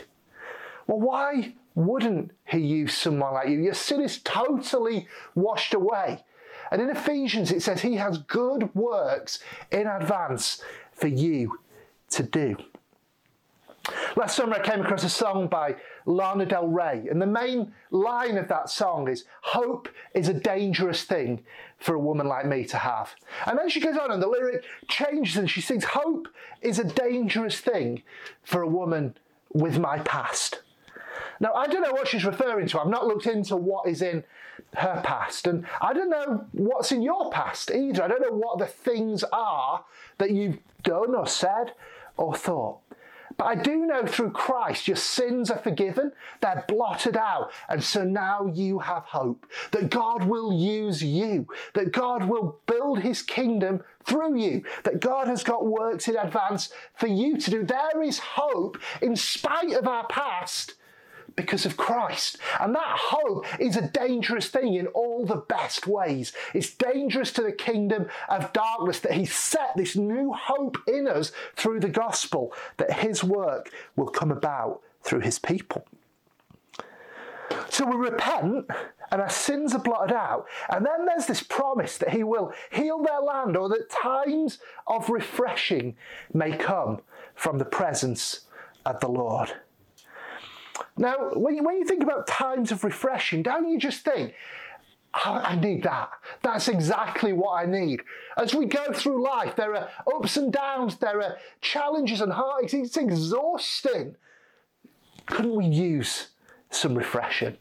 Well, 0.86 1.00
why 1.00 1.54
wouldn't 1.74 2.32
he 2.46 2.58
use 2.58 2.96
someone 2.96 3.34
like 3.34 3.48
you? 3.48 3.60
Your 3.60 3.74
sin 3.74 4.00
is 4.00 4.18
totally 4.18 5.08
washed 5.34 5.74
away. 5.74 6.24
And 6.70 6.80
in 6.80 6.90
Ephesians, 6.90 7.52
it 7.52 7.62
says 7.62 7.80
he 7.80 7.94
has 7.96 8.18
good 8.18 8.74
works 8.74 9.38
in 9.70 9.86
advance 9.86 10.62
for 10.92 11.06
you 11.06 11.58
to 12.10 12.22
do. 12.22 12.56
Last 14.16 14.36
summer, 14.36 14.54
I 14.54 14.60
came 14.60 14.80
across 14.80 15.04
a 15.04 15.10
song 15.10 15.46
by 15.46 15.76
Lana 16.06 16.46
Del 16.46 16.68
Rey, 16.68 17.06
and 17.10 17.20
the 17.20 17.26
main 17.26 17.74
line 17.90 18.38
of 18.38 18.48
that 18.48 18.70
song 18.70 19.08
is 19.08 19.24
Hope 19.42 19.90
is 20.14 20.30
a 20.30 20.34
dangerous 20.34 21.04
thing 21.04 21.44
for 21.78 21.94
a 21.94 22.00
woman 22.00 22.26
like 22.26 22.46
me 22.46 22.64
to 22.64 22.78
have. 22.78 23.14
And 23.44 23.58
then 23.58 23.68
she 23.68 23.78
goes 23.78 23.98
on, 23.98 24.10
and 24.10 24.22
the 24.22 24.26
lyric 24.26 24.64
changes, 24.88 25.36
and 25.36 25.50
she 25.50 25.60
sings, 25.60 25.84
Hope 25.84 26.28
is 26.62 26.78
a 26.78 26.84
dangerous 26.84 27.60
thing 27.60 28.02
for 28.42 28.62
a 28.62 28.68
woman 28.68 29.18
with 29.52 29.78
my 29.78 29.98
past. 29.98 30.62
Now, 31.38 31.52
I 31.52 31.66
don't 31.66 31.82
know 31.82 31.92
what 31.92 32.08
she's 32.08 32.24
referring 32.24 32.68
to. 32.68 32.80
I've 32.80 32.88
not 32.88 33.06
looked 33.06 33.26
into 33.26 33.54
what 33.54 33.86
is 33.86 34.00
in 34.00 34.24
her 34.76 35.02
past, 35.04 35.46
and 35.46 35.66
I 35.82 35.92
don't 35.92 36.08
know 36.08 36.46
what's 36.52 36.90
in 36.90 37.02
your 37.02 37.30
past 37.30 37.70
either. 37.70 38.02
I 38.02 38.08
don't 38.08 38.22
know 38.22 38.34
what 38.34 38.58
the 38.58 38.66
things 38.66 39.24
are 39.30 39.84
that 40.16 40.30
you've 40.30 40.58
done 40.84 41.14
or 41.14 41.26
said 41.26 41.72
or 42.16 42.34
thought. 42.34 42.78
But 43.36 43.44
I 43.46 43.54
do 43.54 43.84
know 43.84 44.06
through 44.06 44.30
Christ 44.30 44.88
your 44.88 44.96
sins 44.96 45.50
are 45.50 45.58
forgiven, 45.58 46.12
they're 46.40 46.64
blotted 46.68 47.16
out, 47.16 47.50
and 47.68 47.82
so 47.82 48.02
now 48.02 48.50
you 48.54 48.78
have 48.78 49.04
hope 49.04 49.46
that 49.72 49.90
God 49.90 50.24
will 50.24 50.52
use 50.52 51.02
you, 51.02 51.46
that 51.74 51.92
God 51.92 52.24
will 52.24 52.60
build 52.66 53.00
his 53.00 53.22
kingdom 53.22 53.82
through 54.04 54.38
you, 54.38 54.62
that 54.84 55.00
God 55.00 55.28
has 55.28 55.44
got 55.44 55.66
works 55.66 56.08
in 56.08 56.16
advance 56.16 56.70
for 56.94 57.08
you 57.08 57.36
to 57.36 57.50
do. 57.50 57.64
There 57.64 58.02
is 58.02 58.18
hope 58.18 58.78
in 59.02 59.16
spite 59.16 59.72
of 59.72 59.86
our 59.86 60.06
past 60.06 60.74
because 61.36 61.66
of 61.66 61.76
Christ. 61.76 62.38
And 62.58 62.74
that 62.74 62.96
hope 62.98 63.46
is 63.60 63.76
a 63.76 63.88
dangerous 63.88 64.48
thing 64.48 64.74
in 64.74 64.86
all 64.88 65.24
the 65.24 65.36
best 65.36 65.86
ways. 65.86 66.32
It's 66.54 66.74
dangerous 66.74 67.32
to 67.34 67.42
the 67.42 67.52
kingdom 67.52 68.08
of 68.28 68.52
darkness 68.52 69.00
that 69.00 69.12
He 69.12 69.26
set 69.26 69.76
this 69.76 69.94
new 69.94 70.32
hope 70.32 70.78
in 70.88 71.06
us 71.06 71.32
through 71.54 71.80
the 71.80 71.88
gospel, 71.88 72.52
that 72.78 73.00
His 73.00 73.22
work 73.22 73.70
will 73.94 74.08
come 74.08 74.32
about 74.32 74.80
through 75.02 75.20
His 75.20 75.38
people. 75.38 75.86
So 77.68 77.84
we 77.84 77.96
repent 77.96 78.66
and 79.12 79.20
our 79.20 79.30
sins 79.30 79.74
are 79.74 79.80
blotted 79.80 80.14
out. 80.14 80.46
And 80.68 80.84
then 80.84 81.06
there's 81.06 81.26
this 81.26 81.42
promise 81.42 81.98
that 81.98 82.10
He 82.10 82.24
will 82.24 82.52
heal 82.70 83.02
their 83.02 83.20
land 83.20 83.56
or 83.56 83.68
that 83.68 83.90
times 83.90 84.58
of 84.86 85.10
refreshing 85.10 85.96
may 86.32 86.56
come 86.56 87.00
from 87.34 87.58
the 87.58 87.64
presence 87.64 88.40
of 88.84 89.00
the 89.00 89.08
Lord. 89.08 89.52
Now, 90.98 91.30
when 91.34 91.56
you, 91.56 91.62
when 91.62 91.76
you 91.76 91.84
think 91.84 92.02
about 92.02 92.26
times 92.26 92.72
of 92.72 92.84
refreshing, 92.84 93.42
don't 93.42 93.68
you 93.68 93.78
just 93.78 94.04
think, 94.04 94.34
oh, 95.14 95.40
I 95.44 95.56
need 95.56 95.82
that. 95.82 96.10
That's 96.42 96.68
exactly 96.68 97.32
what 97.32 97.52
I 97.62 97.66
need. 97.66 98.02
As 98.36 98.54
we 98.54 98.66
go 98.66 98.92
through 98.92 99.22
life, 99.22 99.56
there 99.56 99.74
are 99.74 99.88
ups 100.14 100.36
and 100.36 100.52
downs, 100.52 100.96
there 100.96 101.22
are 101.22 101.36
challenges 101.60 102.20
and 102.20 102.32
heartaches. 102.32 102.88
It's 102.88 102.96
exhausting. 102.96 104.16
Couldn't 105.26 105.54
we 105.54 105.66
use 105.66 106.28
some 106.70 106.94
refreshing? 106.94 107.56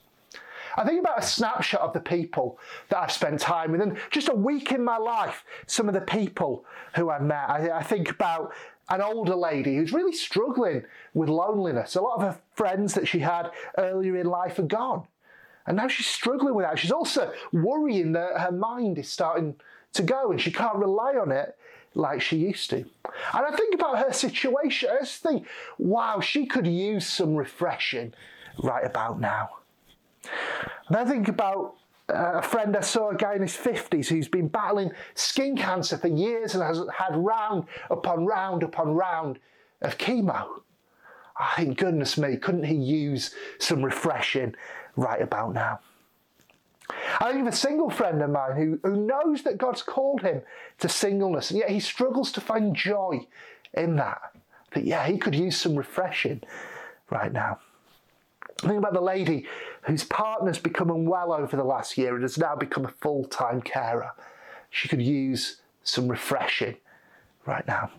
I 0.78 0.84
think 0.84 1.00
about 1.00 1.20
a 1.20 1.26
snapshot 1.26 1.82
of 1.82 1.94
the 1.94 2.02
people 2.02 2.60
that 2.90 2.98
I've 2.98 3.12
spent 3.12 3.40
time 3.40 3.72
with, 3.72 3.82
and 3.82 3.98
just 4.12 4.28
a 4.28 4.36
week 4.36 4.72
in 4.72 4.84
my 4.84 4.98
life, 4.98 5.46
some 5.68 5.88
of 5.88 5.94
the 5.94 6.02
people 6.02 6.66
who 6.96 7.10
I 7.10 7.20
met. 7.20 7.50
I, 7.50 7.78
I 7.78 7.84
think 7.84 8.10
about 8.10 8.54
an 8.90 9.02
older 9.02 9.36
lady 9.36 9.78
who's 9.78 9.94
really 9.94 10.14
struggling 10.14 10.84
with 11.14 11.30
loneliness. 11.30 11.96
A 11.96 12.02
lot 12.02 12.16
of 12.16 12.22
her 12.22 12.40
friends 12.56 12.94
that 12.94 13.08
she 13.08 13.20
had 13.20 13.52
earlier 13.78 14.18
in 14.18 14.28
life 14.28 14.60
are 14.60 14.64
gone. 14.64 15.08
And 15.68 15.78
now 15.78 15.88
she's 15.88 16.06
struggling 16.06 16.54
with 16.54 16.66
that. 16.66 16.78
She's 16.78 16.92
also 16.92 17.32
worrying 17.52 18.12
that 18.12 18.40
her 18.40 18.52
mind 18.52 19.00
is 19.00 19.10
starting 19.10 19.56
to 19.94 20.04
go 20.04 20.32
and 20.32 20.40
she 20.40 20.52
can't 20.52 20.76
rely 20.76 21.16
on 21.16 21.32
it 21.32 21.58
like 21.96 22.22
she 22.22 22.38
used 22.38 22.70
to. 22.70 22.78
And 22.78 23.46
I 23.46 23.56
think 23.56 23.74
about 23.74 23.98
her 23.98 24.14
situation, 24.14 24.90
I 24.92 25.00
just 25.00 25.24
think, 25.24 25.48
wow, 25.78 26.20
she 26.20 26.46
could 26.46 26.68
use 26.68 27.08
some 27.08 27.36
refreshing 27.36 28.14
right 28.62 28.86
about 28.86 29.20
now. 29.20 29.50
And 30.88 30.98
I 30.98 31.06
think 31.06 31.28
about 31.28 31.76
Uh, 32.08 32.34
a 32.36 32.42
friend 32.42 32.78
I 32.78 32.82
saw, 32.82 33.10
a 33.10 33.16
guy 33.16 33.34
in 33.34 33.42
his 33.42 33.58
50s 33.58 34.08
who's 34.08 34.28
been 34.28 34.48
battling 34.48 34.92
skin 35.16 35.58
cancer 35.58 35.98
for 35.98 36.08
years 36.08 36.54
and 36.54 36.64
has 36.64 36.82
had 36.96 37.16
round 37.16 37.66
upon 37.90 38.26
round 38.26 38.62
upon 38.62 38.94
round 38.94 39.40
of 39.82 39.98
chemo. 39.98 40.62
Ah, 41.38 41.54
I 41.54 41.56
think, 41.64 41.78
goodness 41.80 42.18
me, 42.18 42.38
couldn't 42.38 42.66
he 42.66 42.76
use 42.76 43.34
some 43.60 43.84
refreshing 43.84 44.56
right 44.96 45.22
about 45.22 45.54
now? 45.54 45.80
I 47.20 47.32
of 47.32 47.48
a 47.48 47.52
single 47.52 47.90
friend 47.90 48.22
of 48.22 48.30
mine 48.30 48.56
who, 48.56 48.80
who 48.88 48.98
knows 48.98 49.42
that 49.44 49.58
God's 49.58 49.82
called 49.82 50.22
him 50.22 50.42
to 50.80 50.90
singleness, 50.90 51.50
and 51.50 51.60
yet 51.60 51.70
he 51.70 51.80
struggles 51.80 52.32
to 52.34 52.42
find 52.42 52.76
joy 52.76 53.26
in 53.74 53.96
that. 53.96 54.22
That, 54.74 54.86
yeah, 54.86 55.08
he 55.08 55.18
could 55.18 55.34
use 55.34 55.58
some 55.58 55.76
refreshing 55.76 56.42
right 57.10 57.32
now. 57.32 57.60
Think 58.60 58.78
about 58.78 58.94
the 58.94 59.02
lady 59.02 59.46
whose 59.84 60.04
partner's 60.04 60.60
become 60.60 60.90
unwell 60.90 61.34
over 61.34 61.58
the 61.58 61.64
last 61.64 61.98
year 61.98 62.16
and 62.16 62.24
has 62.24 62.38
now 62.38 62.56
become 62.56 62.86
a 62.86 62.94
full 63.02 63.26
time 63.26 63.62
carer. 63.62 64.12
She 64.70 64.88
could 64.88 65.02
use 65.02 65.58
some 65.84 66.08
refreshing 66.08 66.78
right 67.46 67.68
now. 67.68 67.92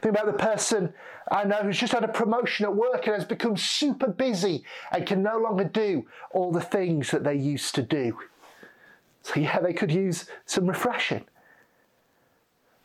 Think 0.00 0.16
about 0.16 0.26
the 0.26 0.44
person 0.44 0.92
I 1.30 1.44
know 1.44 1.62
who's 1.62 1.78
just 1.78 1.92
had 1.92 2.02
a 2.02 2.08
promotion 2.08 2.66
at 2.66 2.74
work 2.74 3.06
and 3.06 3.14
has 3.14 3.24
become 3.24 3.56
super 3.56 4.08
busy 4.08 4.64
and 4.90 5.06
can 5.06 5.22
no 5.22 5.38
longer 5.38 5.64
do 5.64 6.06
all 6.32 6.50
the 6.50 6.60
things 6.60 7.10
that 7.12 7.22
they 7.22 7.36
used 7.36 7.74
to 7.76 7.82
do. 7.82 8.18
So, 9.22 9.38
yeah, 9.38 9.60
they 9.60 9.72
could 9.72 9.92
use 9.92 10.26
some 10.46 10.66
refreshing. 10.66 11.24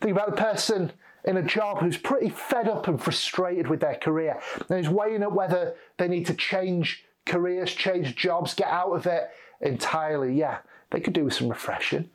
Think 0.00 0.12
about 0.12 0.36
the 0.36 0.42
person 0.42 0.92
in 1.26 1.36
a 1.36 1.42
job 1.42 1.78
who's 1.78 1.96
pretty 1.96 2.28
fed 2.28 2.68
up 2.68 2.86
and 2.88 3.02
frustrated 3.02 3.66
with 3.66 3.80
their 3.80 3.96
career 3.96 4.40
and 4.68 4.78
is 4.78 4.88
weighing 4.88 5.22
up 5.22 5.32
whether 5.32 5.74
they 5.98 6.08
need 6.08 6.26
to 6.26 6.34
change 6.34 7.04
careers, 7.24 7.72
change 7.72 8.14
jobs, 8.14 8.54
get 8.54 8.68
out 8.68 8.92
of 8.92 9.06
it 9.06 9.30
entirely. 9.60 10.34
Yeah, 10.34 10.58
they 10.90 11.00
could 11.00 11.14
do 11.14 11.24
with 11.24 11.34
some 11.34 11.48
refreshing. 11.48 12.08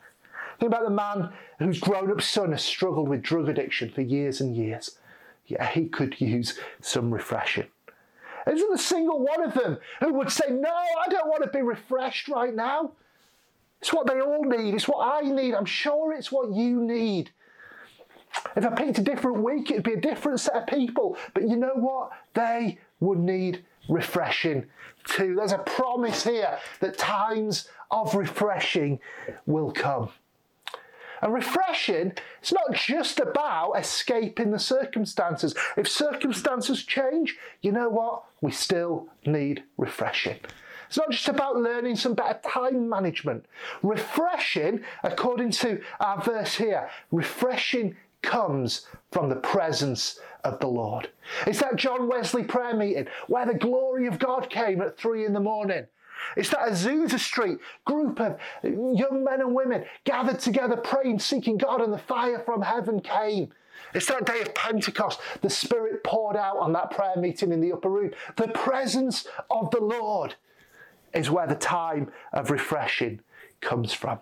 Think 0.60 0.72
about 0.72 0.86
the 0.86 0.92
man 0.92 1.30
whose 1.60 1.80
grown 1.80 2.12
up 2.12 2.22
son 2.22 2.52
has 2.52 2.64
struggled 2.64 3.10
with 3.10 3.22
drug 3.22 3.50
addiction 3.50 3.90
for 3.90 4.02
years 4.02 4.42
and 4.42 4.56
years. 4.56 4.98
Yeah, 5.48 5.68
he 5.68 5.88
could 5.88 6.22
use 6.22 6.58
some 6.80 7.14
refreshing. 7.14 7.68
Isn't 8.48 8.74
a 8.74 8.78
single 8.78 9.20
one 9.20 9.44
of 9.44 9.54
them 9.54 9.78
who 10.00 10.14
would 10.14 10.32
say, 10.32 10.46
No, 10.50 10.70
I 10.72 11.10
don't 11.10 11.28
want 11.28 11.44
to 11.44 11.50
be 11.50 11.62
refreshed 11.62 12.28
right 12.28 12.54
now? 12.54 12.94
It's 13.82 13.92
what 13.92 14.08
they 14.08 14.22
all 14.22 14.44
need. 14.44 14.76
It's 14.76 14.88
what 14.88 15.06
I 15.06 15.28
need. 15.28 15.54
I'm 15.54 15.66
sure 15.66 16.14
it's 16.14 16.32
what 16.32 16.54
you 16.54 16.82
need. 16.82 17.32
If 18.56 18.66
I 18.66 18.70
picked 18.70 19.00
a 19.00 19.04
different 19.04 19.44
week, 19.44 19.72
it'd 19.72 19.84
be 19.84 19.94
a 19.94 20.02
different 20.02 20.40
set 20.40 20.56
of 20.56 20.68
people. 20.68 21.18
But 21.34 21.44
you 21.44 21.58
know 21.58 21.74
what? 21.76 22.12
They 22.34 22.80
would 23.00 23.20
need 23.20 23.64
refreshing 23.90 24.66
too. 25.04 25.36
There's 25.36 25.52
a 25.52 25.60
promise 25.60 26.24
here 26.24 26.58
that 26.80 26.98
times 26.98 27.68
of 27.90 28.16
refreshing 28.16 29.00
will 29.46 29.72
come. 29.72 30.10
And 31.22 31.34
refreshing, 31.34 32.14
it's 32.42 32.52
not 32.52 32.74
just 32.74 33.20
about 33.20 33.74
escaping 33.74 34.50
the 34.52 34.60
circumstances. 34.60 35.54
If 35.78 35.88
circumstances 35.88 36.84
change, 36.84 37.38
you 37.62 37.72
know 37.72 37.90
what? 37.90 38.24
We 38.42 38.52
still 38.52 39.08
need 39.26 39.64
refreshing. 39.78 40.40
It's 40.88 40.98
not 40.98 41.12
just 41.12 41.30
about 41.30 41.58
learning 41.58 41.96
some 41.96 42.16
better 42.16 42.40
time 42.44 42.90
management. 42.90 43.46
Refreshing, 43.84 44.82
according 45.04 45.52
to 45.52 45.82
our 46.00 46.22
verse 46.22 46.56
here, 46.56 46.90
refreshing 47.12 47.96
comes 48.22 48.88
from 49.12 49.30
the 49.30 49.36
presence 49.36 50.20
of 50.44 50.60
the 50.60 50.68
Lord. 50.68 51.10
It's 51.46 51.60
that 51.60 51.76
John 51.76 52.08
Wesley 52.08 52.44
prayer 52.44 52.76
meeting 52.76 53.08
where 53.28 53.46
the 53.46 53.54
glory 53.54 54.08
of 54.08 54.20
God 54.20 54.50
came 54.50 54.82
at 54.82 54.98
three 54.98 55.26
in 55.26 55.34
the 55.34 55.40
morning. 55.40 55.86
It's 56.38 56.50
that 56.50 56.70
Azusa 56.70 57.20
Street 57.20 57.58
group 57.86 58.20
of 58.20 58.38
young 58.64 59.24
men 59.24 59.42
and 59.42 59.56
women 59.56 59.86
gathered 60.04 60.40
together 60.40 60.78
praying, 60.78 61.20
seeking 61.20 61.58
God, 61.58 61.82
and 61.82 61.92
the 61.92 61.98
fire 61.98 62.40
from 62.40 62.62
heaven 62.62 63.00
came. 63.00 63.52
It's 63.94 64.06
that 64.08 64.26
day 64.26 64.42
of 64.42 64.54
Pentecost. 64.54 65.20
The 65.42 65.50
Spirit 65.50 66.04
poured 66.04 66.38
out 66.38 66.58
on 66.58 66.74
that 66.74 66.92
prayer 66.92 67.16
meeting 67.18 67.52
in 67.52 67.60
the 67.60 67.74
upper 67.74 67.90
room. 67.90 68.12
The 68.38 68.50
presence 68.50 69.28
of 69.50 69.72
the 69.72 69.82
Lord 69.82 70.36
is 71.14 71.30
where 71.30 71.48
the 71.48 71.56
time 71.56 72.12
of 72.32 72.52
refreshing 72.52 73.22
comes 73.60 73.92
from. 73.92 74.20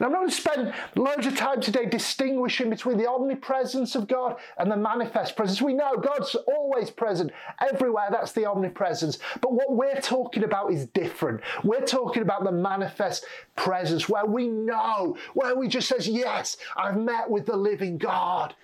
And 0.00 0.06
I'm 0.06 0.12
not 0.12 0.20
going 0.20 0.30
to 0.30 0.34
spend 0.34 0.72
loads 0.96 1.26
of 1.26 1.36
time 1.36 1.60
today 1.60 1.84
distinguishing 1.84 2.70
between 2.70 2.96
the 2.96 3.06
omnipresence 3.06 3.94
of 3.94 4.08
God 4.08 4.36
and 4.56 4.72
the 4.72 4.76
manifest 4.76 5.36
presence. 5.36 5.60
We 5.60 5.74
know 5.74 5.94
God's 5.98 6.34
always 6.48 6.88
present 6.88 7.30
everywhere. 7.60 8.08
That's 8.10 8.32
the 8.32 8.46
omnipresence. 8.46 9.18
But 9.42 9.52
what 9.52 9.76
we're 9.76 10.00
talking 10.00 10.44
about 10.44 10.72
is 10.72 10.86
different. 10.86 11.42
We're 11.62 11.84
talking 11.84 12.22
about 12.22 12.44
the 12.44 12.52
manifest 12.52 13.26
presence 13.56 14.08
where 14.08 14.24
we 14.24 14.48
know, 14.48 15.18
where 15.34 15.54
we 15.54 15.68
just 15.68 15.88
says, 15.88 16.08
yes, 16.08 16.56
I've 16.78 16.96
met 16.96 17.28
with 17.28 17.44
the 17.44 17.56
living 17.56 17.98
God. 17.98 18.54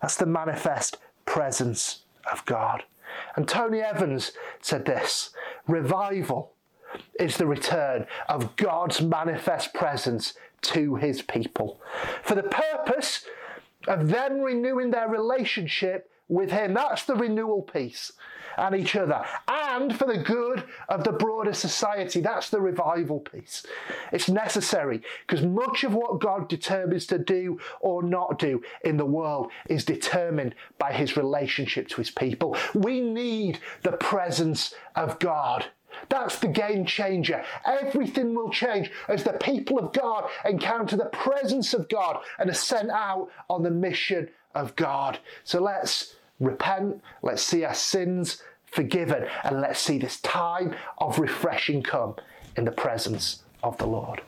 That's 0.00 0.16
the 0.16 0.24
manifest 0.24 0.96
presence 1.26 2.04
of 2.32 2.42
God. 2.46 2.84
And 3.36 3.46
Tony 3.46 3.80
Evans 3.80 4.32
said 4.62 4.86
this 4.86 5.30
revival 5.66 6.54
is 7.18 7.36
the 7.36 7.46
return 7.46 8.06
of 8.28 8.56
God's 8.56 9.00
manifest 9.00 9.74
presence 9.74 10.34
to 10.62 10.96
his 10.96 11.22
people 11.22 11.80
for 12.22 12.34
the 12.34 12.42
purpose 12.42 13.24
of 13.88 14.08
them 14.08 14.40
renewing 14.40 14.90
their 14.90 15.08
relationship 15.08 16.10
with 16.28 16.50
him. 16.50 16.74
That's 16.74 17.04
the 17.04 17.16
renewal 17.16 17.62
piece 17.62 18.12
and 18.56 18.74
each 18.74 18.96
other, 18.96 19.24
and 19.48 19.96
for 19.96 20.06
the 20.06 20.18
good 20.18 20.64
of 20.88 21.04
the 21.04 21.12
broader 21.12 21.54
society. 21.54 22.20
That's 22.20 22.50
the 22.50 22.60
revival 22.60 23.20
piece. 23.20 23.64
It's 24.12 24.28
necessary 24.28 25.02
because 25.26 25.44
much 25.44 25.84
of 25.84 25.94
what 25.94 26.20
God 26.20 26.48
determines 26.48 27.06
to 27.06 27.18
do 27.18 27.58
or 27.80 28.02
not 28.02 28.38
do 28.38 28.62
in 28.84 28.96
the 28.96 29.06
world 29.06 29.50
is 29.68 29.84
determined 29.84 30.54
by 30.78 30.92
his 30.92 31.16
relationship 31.16 31.88
to 31.88 31.96
his 31.96 32.10
people. 32.10 32.56
We 32.74 33.00
need 33.00 33.60
the 33.82 33.92
presence 33.92 34.74
of 34.94 35.18
God 35.20 35.66
that's 36.08 36.38
the 36.38 36.48
game 36.48 36.84
changer. 36.84 37.44
Everything 37.64 38.34
will 38.34 38.50
change 38.50 38.90
as 39.08 39.24
the 39.24 39.32
people 39.34 39.78
of 39.78 39.92
God 39.92 40.28
encounter 40.44 40.96
the 40.96 41.06
presence 41.06 41.74
of 41.74 41.88
God 41.88 42.18
and 42.38 42.50
are 42.50 42.54
sent 42.54 42.90
out 42.90 43.28
on 43.48 43.62
the 43.62 43.70
mission 43.70 44.28
of 44.54 44.76
God. 44.76 45.18
So 45.44 45.60
let's 45.60 46.16
repent, 46.38 47.02
let's 47.22 47.42
see 47.42 47.64
our 47.64 47.74
sins 47.74 48.42
forgiven, 48.64 49.26
and 49.44 49.60
let's 49.60 49.80
see 49.80 49.98
this 49.98 50.20
time 50.20 50.74
of 50.98 51.18
refreshing 51.18 51.82
come 51.82 52.14
in 52.56 52.64
the 52.64 52.72
presence 52.72 53.42
of 53.62 53.76
the 53.78 53.86
Lord. 53.86 54.22